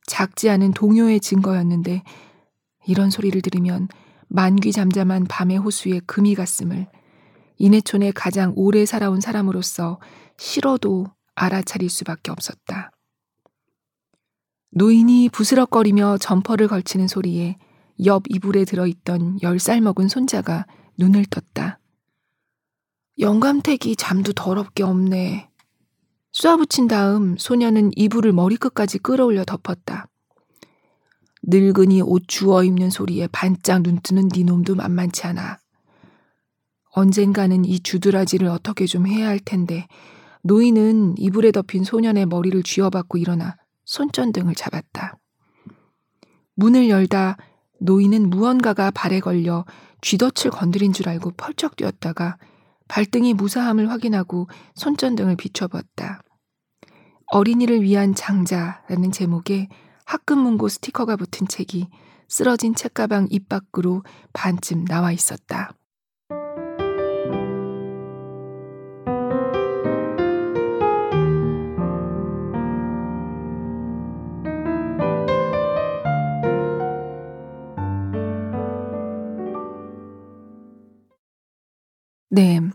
[0.07, 2.03] 작지 않은 동요의 증거였는데
[2.87, 3.89] 이런 소리를 들으면
[4.29, 6.89] 만귀 잠잠한 밤의 호수에 금이 갔음을
[7.59, 10.01] 이내촌에 가장 오래 살아온 사람으로서
[10.37, 12.91] 싫어도 알아차릴 수밖에 없었다.
[14.71, 17.57] 노인이 부스럭거리며 점퍼를 걸치는 소리에
[18.05, 20.67] 옆 이불에 들어있던 열 살 먹은 손자가
[20.99, 21.79] 눈을 떴다.
[23.21, 25.49] 영감탱이 잠도 더럽게 없네.
[26.35, 30.09] 쏴붙인 다음 소년은 이불을 머리끝까지 끌어올려 덮었다.
[31.45, 35.59] 늙은이 옷 주워 입는 소리에 반짝 눈뜨는 네 놈도 만만치 않아.
[36.91, 39.87] 언젠가는 이 주드라지를 어떻게 좀 해야 할 텐데
[40.43, 45.17] 노인은 이불에 덮인 소년의 머리를 쥐어받고 일어나 손전등을 잡았다.
[46.57, 47.37] 문을 열다
[47.81, 49.65] 노인은 무언가가 발에 걸려
[50.01, 52.39] 쥐덫을 건드린 줄 알고 펄쩍 뛰었다가
[52.89, 56.23] 발등이 무사함을 확인하고 손전등을 비춰보았다.
[57.29, 59.69] 어린이를 위한 장자라는 제목의
[60.05, 61.89] 학급문고 스티커가 붙은 책이
[62.29, 65.73] 쓰러진 책가방 입 밖으로 반쯤 나와 있었다.
[82.31, 82.74] 네.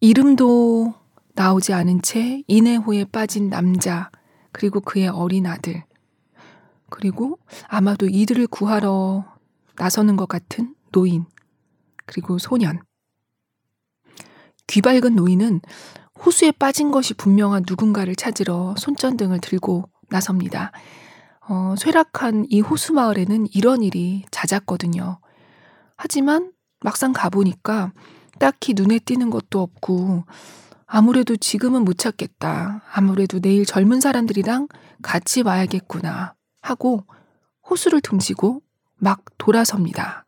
[0.00, 0.94] 이름도
[1.34, 4.10] 나오지 않은 채 인해호에 빠진 남자,
[4.52, 5.84] 그리고 그의 어린 아들,
[6.88, 9.24] 그리고 아마도 이들을 구하러
[9.76, 11.26] 나서는 것 같은 노인,
[12.06, 12.80] 그리고 소년.
[14.68, 15.60] 귀밝은 노인은
[16.24, 20.72] 호수에 빠진 것이 분명한 누군가를 찾으러 손전등을 들고 나섭니다.
[21.48, 25.20] 어, 쇠락한 이 호수 마을에는 이런 일이 잦았거든요.
[25.96, 27.92] 하지만 막상 가보니까
[28.38, 30.24] 딱히 눈에 띄는 것도 없고
[30.86, 32.82] 아무래도 지금은 못 찾겠다.
[32.92, 34.68] 아무래도 내일 젊은 사람들이랑
[35.02, 36.34] 같이 와야겠구나.
[36.62, 37.04] 하고
[37.68, 38.62] 호수를 등지고
[38.96, 40.24] 막 돌아섭니다.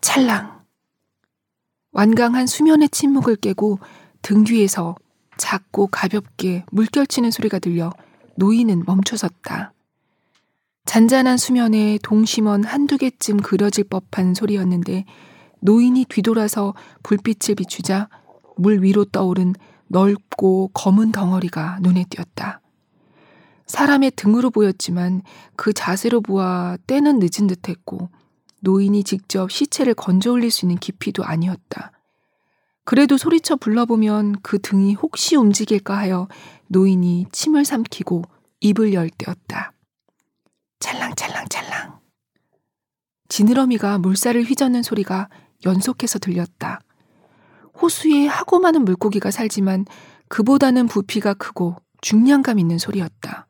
[0.00, 0.57] 찰랑.
[1.92, 3.78] 완강한 수면의 침묵을 깨고
[4.22, 4.96] 등 뒤에서
[5.36, 7.92] 작고 가볍게 물결치는 소리가 들려
[8.36, 9.72] 노인은 멈춰섰다.
[10.84, 15.04] 잔잔한 수면에 동심원 한두 개쯤 그려질 법한 소리였는데
[15.60, 18.08] 노인이 뒤돌아서 불빛을 비추자
[18.56, 19.54] 물 위로 떠오른
[19.88, 22.60] 넓고 검은 덩어리가 눈에 띄었다.
[23.66, 25.22] 사람의 등으로 보였지만
[25.56, 28.08] 그 자세로 보아 때는 늦은 듯 했고
[28.60, 31.92] 노인이 직접 시체를 건져 올릴 수 있는 깊이도 아니었다.
[32.84, 36.28] 그래도 소리쳐 불러보면 그 등이 혹시 움직일까 하여
[36.68, 38.24] 노인이 침을 삼키고
[38.60, 39.72] 입을 열 때였다.
[40.80, 41.98] 찰랑찰랑찰랑.
[43.28, 45.28] 지느러미가 물살을 휘젓는 소리가
[45.64, 46.80] 연속해서 들렸다.
[47.80, 49.84] 호수에 하고 많은 물고기가 살지만
[50.28, 53.46] 그보다는 부피가 크고 중량감 있는 소리였다.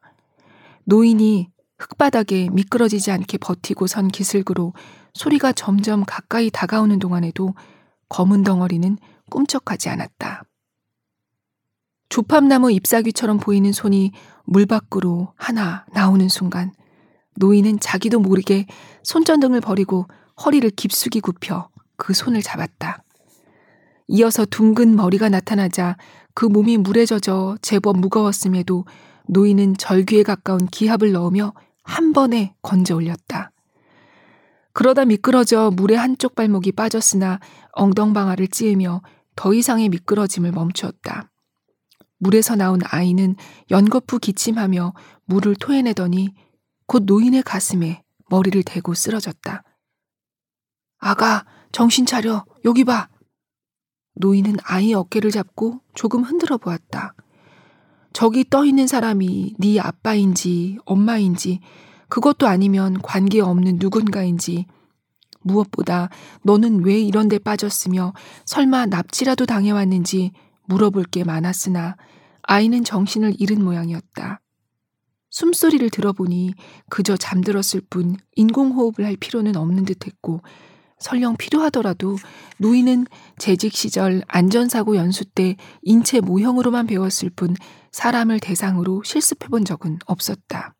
[0.84, 4.72] 노인이 흙바닥에 미끄러지지 않게 버티고 선 기슭으로
[5.14, 7.54] 소리가 점점 가까이 다가오는 동안에도
[8.08, 8.98] 검은 덩어리는
[9.30, 10.44] 꿈쩍하지 않았다.
[12.08, 14.12] 조팝나무 잎사귀처럼 보이는 손이
[14.44, 16.72] 물 밖으로 하나 나오는 순간
[17.36, 18.66] 노인은 자기도 모르게
[19.02, 20.06] 손전등을 버리고
[20.44, 23.02] 허리를 깊숙이 굽혀 그 손을 잡았다.
[24.08, 25.96] 이어서 둥근 머리가 나타나자
[26.34, 28.86] 그 몸이 물에 젖어 제법 무거웠음에도
[29.28, 31.52] 노인은 절규에 가까운 기합을 넣으며
[31.88, 33.50] 한 번에 건져 올렸다.
[34.74, 37.40] 그러다 미끄러져 물의 한쪽 발목이 빠졌으나
[37.72, 39.00] 엉덩방아를 찌으며
[39.34, 41.30] 더 이상의 미끄러짐을 멈추었다.
[42.18, 43.36] 물에서 나온 아이는
[43.70, 44.92] 연거푸 기침하며
[45.24, 46.34] 물을 토해내더니
[46.86, 49.62] 곧 노인의 가슴에 머리를 대고 쓰러졌다.
[50.98, 52.44] 아가, 정신 차려.
[52.66, 53.08] 여기 봐.
[54.16, 57.14] 노인은 아이 어깨를 잡고 조금 흔들어 보았다.
[58.12, 61.60] 저기 떠 있는 사람이 네 아빠인지 엄마인지
[62.08, 64.66] 그것도 아니면 관계없는 누군가인지
[65.42, 66.08] 무엇보다
[66.42, 68.12] 너는 왜 이런 데 빠졌으며
[68.44, 70.32] 설마 납치라도 당해왔는지
[70.66, 71.96] 물어볼 게 많았으나
[72.42, 74.40] 아이는 정신을 잃은 모양이었다.
[75.30, 76.54] 숨소리를 들어보니
[76.88, 80.40] 그저 잠들었을 뿐 인공호흡을 할 필요는 없는 듯 했고
[80.98, 82.16] 설령 필요하더라도
[82.58, 83.06] 노인은
[83.38, 87.54] 재직 시절 안전사고 연수 때 인체 모형으로만 배웠을 뿐
[87.92, 90.74] 사람을 대상으로 실습해 본 적은 없었다.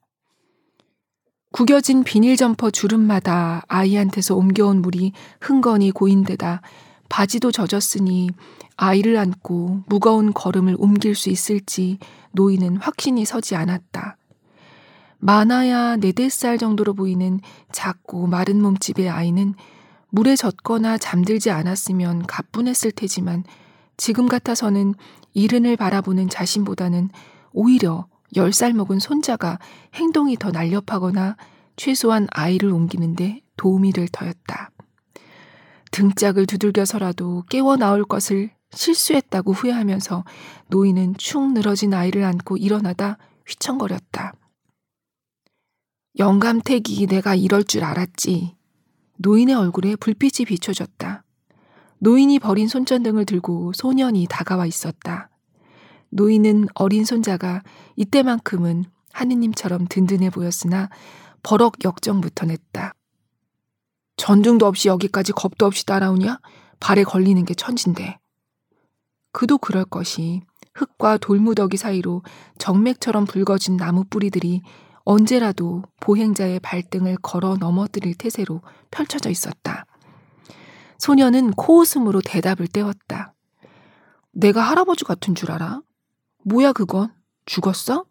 [1.51, 6.61] 구겨진 비닐 점퍼 주름마다 아이한테서 옮겨온 물이 흥건히 고인데다
[7.09, 8.29] 바지도 젖었으니
[8.77, 11.99] 아이를 안고 무거운 걸음을 옮길 수 있을지
[12.33, 14.16] 노인은 확신이 서지 않았다.
[15.18, 17.40] 많아야 네댓 살 정도로 보이는
[17.73, 19.55] 작고 마른 몸집의 아이는
[20.11, 23.44] 물에 젖거나 잠들지 않았으면 가뿐했을 테지만
[23.98, 24.94] 지금 같아서는
[25.34, 27.11] 이른을 바라보는 자신보다는
[27.52, 28.06] 오히려
[28.37, 29.58] 열살 먹은 손자가
[29.94, 31.37] 행동이 더 날렵하거나
[31.76, 34.70] 최소한 아이를 옮기는데 도움이 될 터였다.
[35.90, 40.24] 등짝을 두들겨서라도 깨워 나올 것을 실수했다고 후회하면서
[40.68, 44.34] 노인은 축 늘어진 아이를 안고 일어나다 휘청거렸다.
[46.18, 48.54] 영감택이 내가 이럴 줄 알았지.
[49.16, 51.24] 노인의 얼굴에 불빛이 비춰졌다.
[52.00, 55.30] 노인이 버린 손전등을 들고 소년이 다가와 있었다.
[56.11, 57.62] 노인은 어린 손자가
[57.96, 60.88] 이때만큼은 하느님처럼 든든해 보였으나
[61.42, 62.94] 버럭 역정부터 냈다.
[64.16, 66.40] 전등도 없이 여기까지 겁도 없이 따라오냐?
[66.80, 68.18] 발에 걸리는 게 천진데.
[69.32, 70.42] 그도 그럴 것이
[70.74, 72.22] 흙과 돌무더기 사이로
[72.59, 74.62] 정맥처럼 붉어진 나무 뿌리들이
[75.05, 79.86] 언제라도 보행자의 발등을 걸어 넘어뜨릴 태세로 펼쳐져 있었다.
[80.99, 83.34] 소녀는 코웃음으로 대답을 떼었다.
[84.32, 85.80] 내가 할아버지 같은 줄 알아?
[86.44, 87.12] 뭐야 그건?
[87.46, 88.05] 죽었어?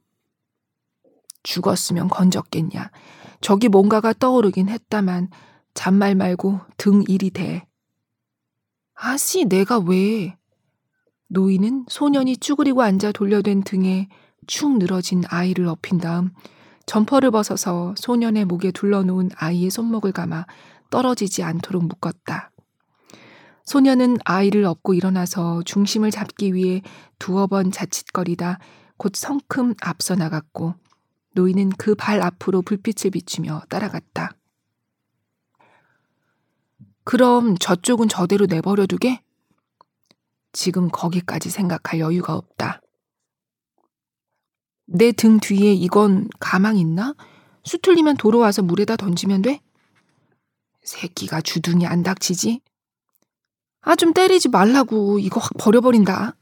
[1.43, 2.91] 죽었으면 건졌겠냐.
[3.39, 5.29] 저기 뭔가가 떠오르긴 했다만
[5.73, 7.67] 잔말 말고 등 이리 대.
[8.95, 10.37] 아씨, 내가 왜?
[11.27, 14.09] 노인은 소년이 쭈그리고 앉아 돌려댄 등에
[14.47, 16.31] 축 늘어진 아이를 업힌 다음
[16.85, 20.45] 점퍼를 벗어서 소년의 목에 둘러놓은 아이의 손목을 감아
[20.89, 22.51] 떨어지지 않도록 묶었다.
[23.67, 26.81] 소년은 아이를 업고 일어나서 중심을 잡기 위해
[27.19, 28.59] 두어 번 자칫거리다
[28.95, 30.73] 곧 성큼 앞서 나갔고
[31.35, 34.31] 노인은 그 발 앞으로 불빛을 비추며 따라갔다.
[37.03, 39.21] 그럼 저쪽은 저대로 내버려 두게?
[40.53, 42.81] 지금 거기까지 생각할 여유가 없다.
[44.85, 47.15] 내 등 뒤에 이건 가망 있나?
[47.65, 49.59] 수틀리면 돌아와서 물에다 던지면 돼?
[50.83, 52.61] 새끼가 주둥이 안 닥치지?
[53.87, 55.17] 아, 좀 때리지 말라고.
[55.17, 56.35] 이거 확 버려버린다.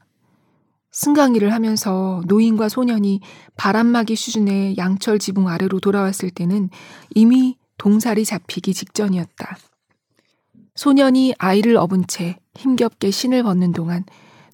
[0.90, 3.20] 승강이를 하면서 노인과 소년이
[3.56, 6.70] 바람막이 수준의 양철 지붕 아래로 돌아왔을 때는
[7.14, 9.58] 이미 동살이 잡히기 직전이었다.
[10.74, 14.04] 소년이 아이를 업은 채 힘겹게 신을 벗는 동안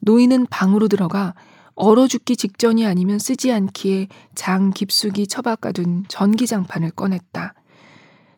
[0.00, 1.34] 노인은 방으로 들어가
[1.74, 7.54] 얼어 죽기 직전이 아니면 쓰지 않기에 장 깊숙이 처박아둔 전기장판을 꺼냈다.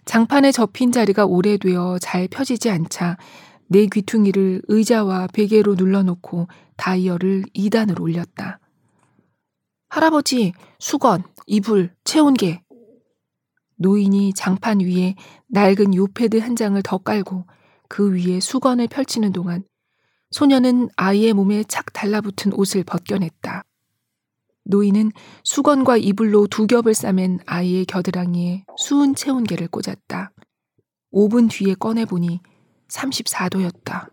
[0.05, 3.17] 장판에 접힌 자리가 오래되어 잘 펴지지 않자
[3.75, 6.47] 내 귀퉁이를 의자와 베개로 눌러놓고
[6.77, 8.61] 다이얼을 2단으로 올렸다.
[9.89, 12.63] 할아버지, 수건, 이불, 체온계.
[13.75, 15.17] 노인이 장판 위에
[15.49, 17.47] 낡은 요패드 한 장을 더 깔고
[17.89, 19.65] 그 위에 수건을 펼치는 동안
[20.31, 23.65] 소녀는 아이의 몸에 착 달라붙은 옷을 벗겨냈다.
[24.67, 25.11] 노인은
[25.43, 30.31] 수건과 이불로 두 겹을 싸맨 아이의 겨드랑이에 수은 체온계를 꽂았다.
[31.13, 32.41] 5분 뒤에 꺼내보니
[32.89, 34.09] 34도였다.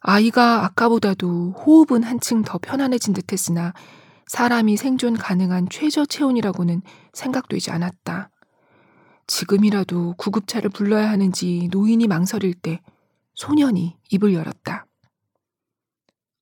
[0.00, 3.72] 아이가 아까보다도 호흡은 한층 더 편안해진 듯 했으나
[4.26, 6.82] 사람이 생존 가능한 최저 체온이라고는
[7.12, 8.30] 생각되지 않았다.
[9.26, 12.80] 지금이라도 구급차를 불러야 하는지 노인이 망설일 때
[13.34, 14.86] 소년이 입을 열었다.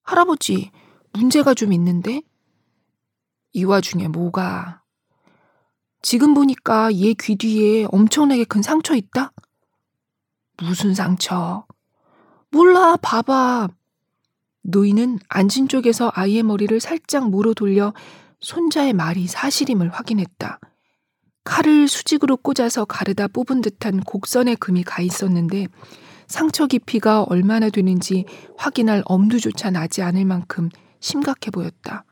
[0.02, 0.70] 할아버지,
[1.12, 2.22] 문제가 좀 있는데?
[3.52, 4.82] 이 와중에 뭐가?
[6.02, 9.32] 지금 보니까 얘 귀 뒤에 엄청나게 큰 상처 있다?
[10.58, 11.66] 무슨 상처?
[12.50, 13.68] 몰라, 봐봐.
[14.62, 17.92] 노인은 앉은 쪽에서 아이의 머리를 살짝 물어 돌려
[18.40, 20.60] 손자의 말이 사실임을 확인했다.
[21.44, 25.66] 칼을 수직으로 꽂아서 가르다 뽑은 듯한 곡선의 금이 가 있었는데
[26.28, 28.24] 상처 깊이가 얼마나 되는지
[28.56, 32.04] 확인할 엄두조차 나지 않을 만큼 심각해 보였다.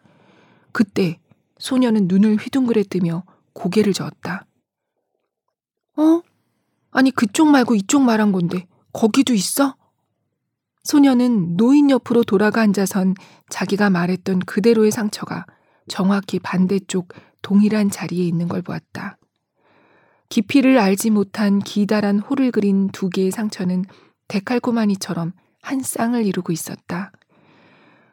[0.72, 1.18] 그때
[1.59, 4.47] 소녀는 눈을 휘둥그레 뜨며 고개를 저었다.
[5.97, 6.22] 어?
[6.91, 9.76] 아니, 그쪽 말고 이쪽 말한 건데, 거기도 있어?
[10.84, 13.14] 소녀는 노인 옆으로 돌아가 앉아선
[13.49, 15.45] 자기가 말했던 그대로의 상처가
[15.88, 17.09] 정확히 반대쪽
[17.43, 19.18] 동일한 자리에 있는 걸 보았다.
[20.28, 23.84] 깊이를 알지 못한 기다란 홀을 그린 두 개의 상처는
[24.28, 27.12] 데칼코마니처럼 한 쌍을 이루고 있었다.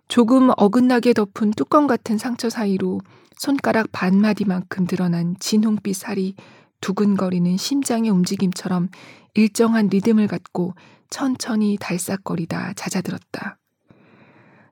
[0.07, 3.01] 조금 어긋나게 덮은 뚜껑 같은 상처 사이로
[3.37, 6.35] 손가락 반 마디만큼 드러난 진홍빛 살이
[6.81, 8.89] 두근거리는 심장의 움직임처럼
[9.33, 10.73] 일정한 리듬을 갖고
[11.09, 13.57] 천천히 달싹거리다 잦아들었다.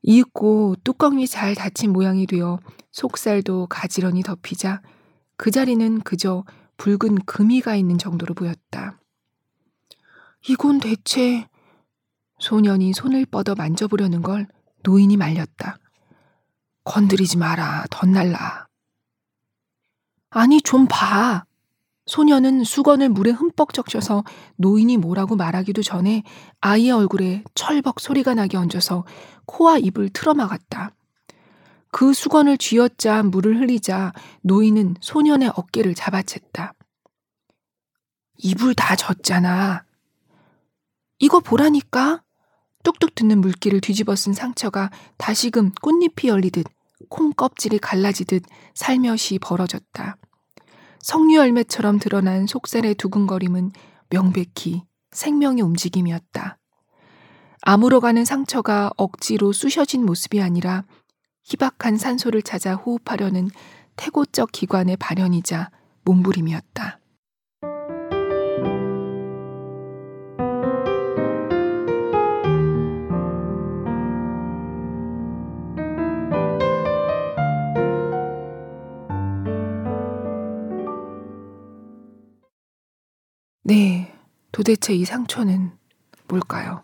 [0.04, 2.60] 이윽고 뚜껑이 잘 닫힌 모양이 되어
[2.92, 4.82] 속살도 가지런히 덮이자
[5.38, 6.44] 그 자리는 그저
[6.78, 9.00] 붉은 금이가 있는 정도로 보였다.
[10.48, 11.48] 이건 대체
[12.40, 14.48] 소년이 손을 뻗어 만져보려는 걸
[14.84, 15.80] 노인이 말렸다.
[16.84, 18.68] 건드리지 마라, 덧날라.
[20.30, 21.46] 아니, 좀 봐.
[22.06, 24.24] 소녀는 수건을 물에 흠뻑 적셔서
[24.58, 26.24] 노인이 뭐라고 말하기도 전에
[26.62, 29.06] 아이의 얼굴에 철벅 소리가 나게 얹어서
[29.46, 30.92] 코와 입을 틀어막았다.
[31.92, 36.74] 그 수건을 쥐어짜 물을 흘리자 노인은 소년의 어깨를 잡아챘다.
[38.38, 39.86] 입을 다 젖잖아.
[41.20, 42.22] 이거 보라니까?
[42.84, 46.68] 뚝뚝 듣는 물기를 뒤집어 쓴 상처가 다시금 꽃잎이 열리듯
[47.10, 48.44] 콩 껍질이 갈라지듯
[48.76, 50.18] 살며시 벌어졌다.
[51.06, 53.74] 석류 열매처럼 드러난 속살의 두근거림은
[54.10, 54.82] 명백히
[55.12, 56.58] 생명의 움직임이었다.
[57.62, 60.84] 아물어가는 상처가 억지로 쑤셔진 모습이 아니라
[61.44, 63.52] 희박한 산소를 찾아 호흡하려는
[63.98, 65.70] 태고적 기관의 발현이자
[66.06, 67.00] 몸부림이었다.
[83.68, 84.14] 네,
[84.52, 85.72] 도대체 이 상처는
[86.28, 86.84] 뭘까요?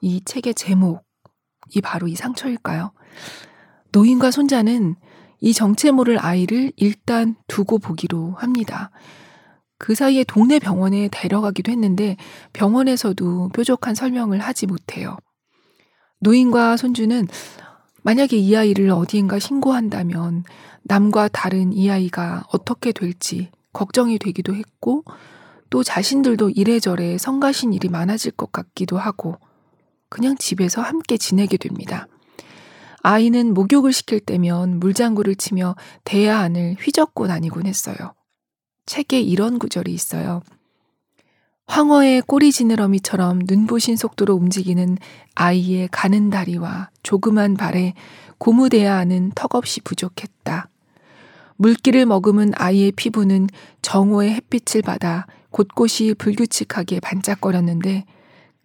[0.00, 2.90] 이 책의 제목이 바로 이 상처일까요?
[3.92, 4.96] 노인과 손자는
[5.38, 8.90] 이 정체 모를 아이를 일단 두고 보기로 합니다.
[9.78, 12.16] 그 사이에 동네 병원에 데려가기도 했는데
[12.52, 15.16] 병원에서도 뾰족한 설명을 하지 못해요.
[16.18, 17.28] 노인과 손주는
[18.02, 20.42] 만약에 이 아이를 어디인가 신고한다면
[20.82, 25.04] 남과 다른 이 아이가 어떻게 될지 걱정이 되기도 했고
[25.72, 29.36] 또 자신들도 이래저래 성가신 일이 많아질 것 같기도 하고
[30.10, 32.06] 그냥 집에서 함께 지내게 됩니다.
[33.00, 37.96] 아이는 목욕을 시킬 때면 물장구를 치며 대야 안을 휘젓고 다니곤 했어요.
[38.84, 40.42] 책에 이런 구절이 있어요.
[41.64, 44.98] 황허의 꼬리 지느러미처럼 눈부신 속도로 움직이는
[45.36, 47.94] 아이의 가는 다리와 조그만 발에
[48.36, 50.68] 고무돼야 하는 턱없이 부족했다.
[51.56, 53.48] 물기를 머금은 아이의 피부는
[53.80, 58.04] 정오의 햇빛을 받아 곳곳이 불규칙하게 반짝거렸는데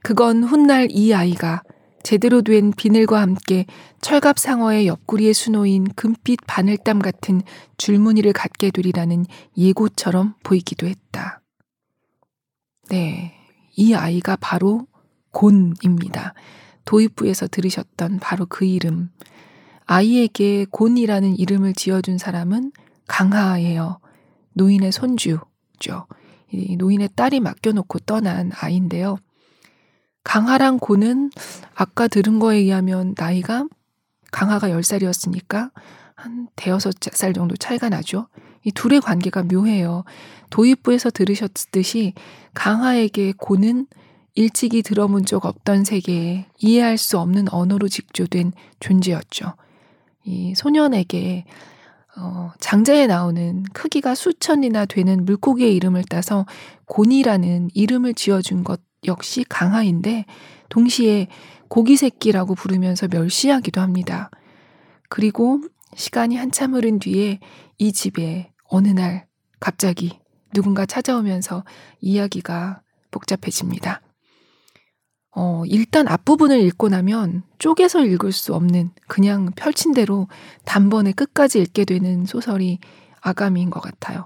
[0.02, 1.62] 그건 훗날 이 아이가
[2.02, 3.66] 제대로 된 비늘과 함께
[4.00, 7.42] 철갑 상어의 옆구리에 수놓인 금빛 바늘땀 같은
[7.76, 9.26] 줄무늬를 갖게 되리라는
[9.58, 11.42] 예고처럼 보이기도 했다.
[12.90, 13.34] 네,
[13.76, 14.88] 이 아이가 바로
[15.32, 16.34] 곤입니다.
[16.86, 19.10] 도입부에서 들으셨던 바로 그 이름.
[19.86, 22.72] 아이에게 곤이라는 이름을 지어준 사람은
[23.08, 24.00] 강하예요.
[24.54, 26.08] 노인의 손주죠.
[26.78, 29.18] 노인의 딸이 맡겨놓고 떠난 아이인데요.
[30.24, 31.32] 강하랑 고는
[31.74, 33.66] 아까 들은 거에 의하면 나이가
[34.32, 35.72] 강하가 10살이었으니까
[36.16, 38.28] 한 대여섯 살 정도 차이가 나죠.
[38.64, 40.04] 이 둘의 관계가 묘해요.
[40.50, 42.14] 도입부에서 들으셨듯이
[42.54, 43.88] 강하에게 고는
[44.36, 49.54] 일찍이 들어본 적 없던 세계에 이해할 수 없는 언어로 직조된 존재였죠.
[50.26, 51.46] 이 소년에게
[52.20, 56.46] 어, 장자에 나오는 크기가 수천이나 되는 물고기의 이름을 따서
[56.86, 60.26] 곤이라는 이름을 지어준 것 역시 강하인데
[60.70, 61.28] 동시에
[61.68, 64.32] 고기 새끼라고 부르면서 멸시하기도 합니다.
[65.10, 65.62] 그리고
[65.96, 67.40] 시간이 한참 흐른 뒤에
[67.78, 69.28] 이 집에 어느 날
[69.60, 70.20] 갑자기
[70.54, 71.64] 누군가 찾아오면서
[72.00, 74.02] 이야기가 복잡해집니다.
[75.40, 80.28] 어, 일단 앞부분을 읽고 나면 쪼개서 읽을 수 없는 그냥 펼친 대로
[80.66, 82.80] 단번에 끝까지 읽게 되는 소설이
[83.22, 84.26] 아가미인 것 같아요.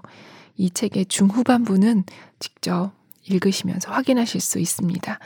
[0.56, 2.04] 이 책의 중후반부는
[2.38, 2.92] 직접
[3.24, 5.18] 읽으시면서 확인하실 수 있습니다.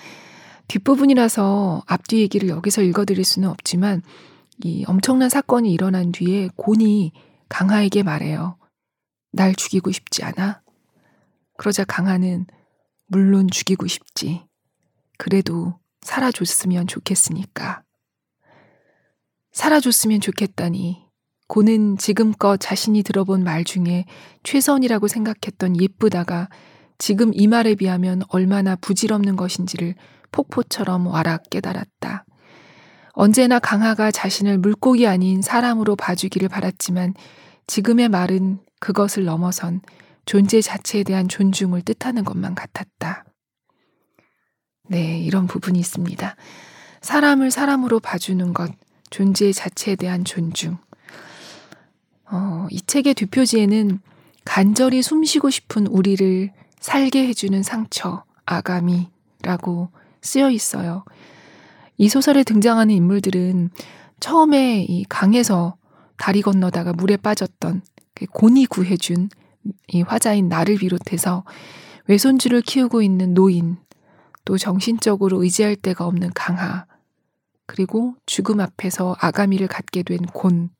[0.66, 4.02] 뒷부분이라서 앞뒤 얘기를 여기서 읽어드릴 수는 없지만
[4.64, 7.12] 이 엄청난 사건이 일어난 뒤에 곤이
[7.48, 8.56] 강하에게 말해요.
[9.30, 10.62] 날 죽이고 싶지 않아?
[11.56, 12.44] 그러자 강하는
[13.06, 14.42] 물론 죽이고 싶지.
[15.16, 17.82] 그래도 살아줬으면 좋겠으니까.
[19.52, 21.06] 살아줬으면 좋겠다니.
[21.48, 24.04] 고는 지금껏 자신이 들어본 말 중에
[24.42, 26.48] 최선이라고 생각했던 예쁘다가
[26.98, 29.94] 지금 이 말에 비하면 얼마나 부질없는 것인지를
[30.32, 32.24] 폭포처럼 와락 깨달았다.
[33.12, 37.14] 언제나 강하가 자신을 물고기 아닌 사람으로 봐주기를 바랐지만
[37.66, 39.80] 지금의 말은 그것을 넘어선
[40.26, 43.24] 존재 자체에 대한 존중을 뜻하는 것만 같았다.
[44.88, 46.36] 네, 이런 부분이 있습니다.
[47.00, 48.72] 사람을 사람으로 봐주는 것,
[49.10, 50.78] 존재 자체에 대한 존중.
[52.30, 54.00] 어, 이 책의 뒷표지에는
[54.44, 59.90] 간절히 숨쉬고 싶은 우리를 살게 해주는 상처, 아가미라고
[60.22, 61.04] 쓰여 있어요.
[61.98, 63.70] 이 소설에 등장하는 인물들은
[64.20, 65.76] 처음에 이 강에서
[66.16, 67.82] 다리 건너다가 물에 빠졌던
[68.14, 69.28] 그 곤이 구해준
[69.88, 71.44] 이 화자인 나를 비롯해서
[72.06, 73.78] 외손주를 키우고 있는 노인,
[74.46, 76.86] 또 정신적으로 의지할 데가 없는 강하,
[77.66, 80.70] 그리고 죽음 앞에서 아가미를 갖게 된 곤,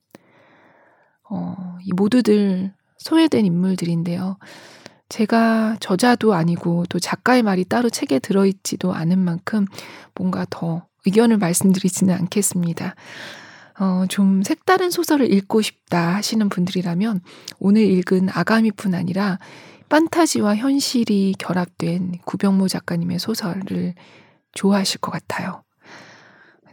[1.29, 4.39] 어, 이 모두들 소외된 인물들인데요.
[5.09, 9.67] 제가 저자도 아니고 또 작가의 말이 따로 책에 들어있지도 않은 만큼
[10.15, 12.95] 뭔가 더 의견을 말씀드리지는 않겠습니다.
[13.79, 17.21] 어, 좀 색다른 소설을 읽고 싶다 하시는 분들이라면
[17.59, 19.39] 오늘 읽은 아가미뿐 아니라
[19.89, 23.95] 판타지와 현실이 결합된 구병모 작가님의 소설을
[24.53, 25.63] 좋아하실 것 같아요.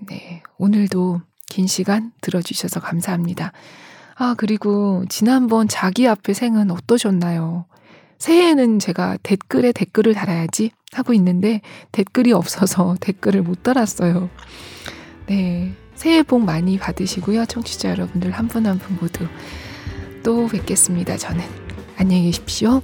[0.07, 0.41] 네.
[0.57, 3.51] 오늘도 긴 시간 들어주셔서 감사합니다.
[4.16, 7.66] 아, 그리고 지난번 자기 앞에 생은 어떠셨나요?
[8.20, 11.61] 새해에는 제가 댓글에 댓글을 달아야지 하고 있는데
[11.91, 14.30] 댓글이 없어서 댓글을 못 달았어요.
[15.28, 15.74] 네.
[15.95, 17.45] 새해 복 많이 받으시고요.
[17.45, 19.28] 청취자 여러분들 한 분 한 분 모두
[20.24, 21.18] 또 뵙겠습니다.
[21.18, 21.43] 저는.
[21.97, 22.82] 안녕히 계십시오.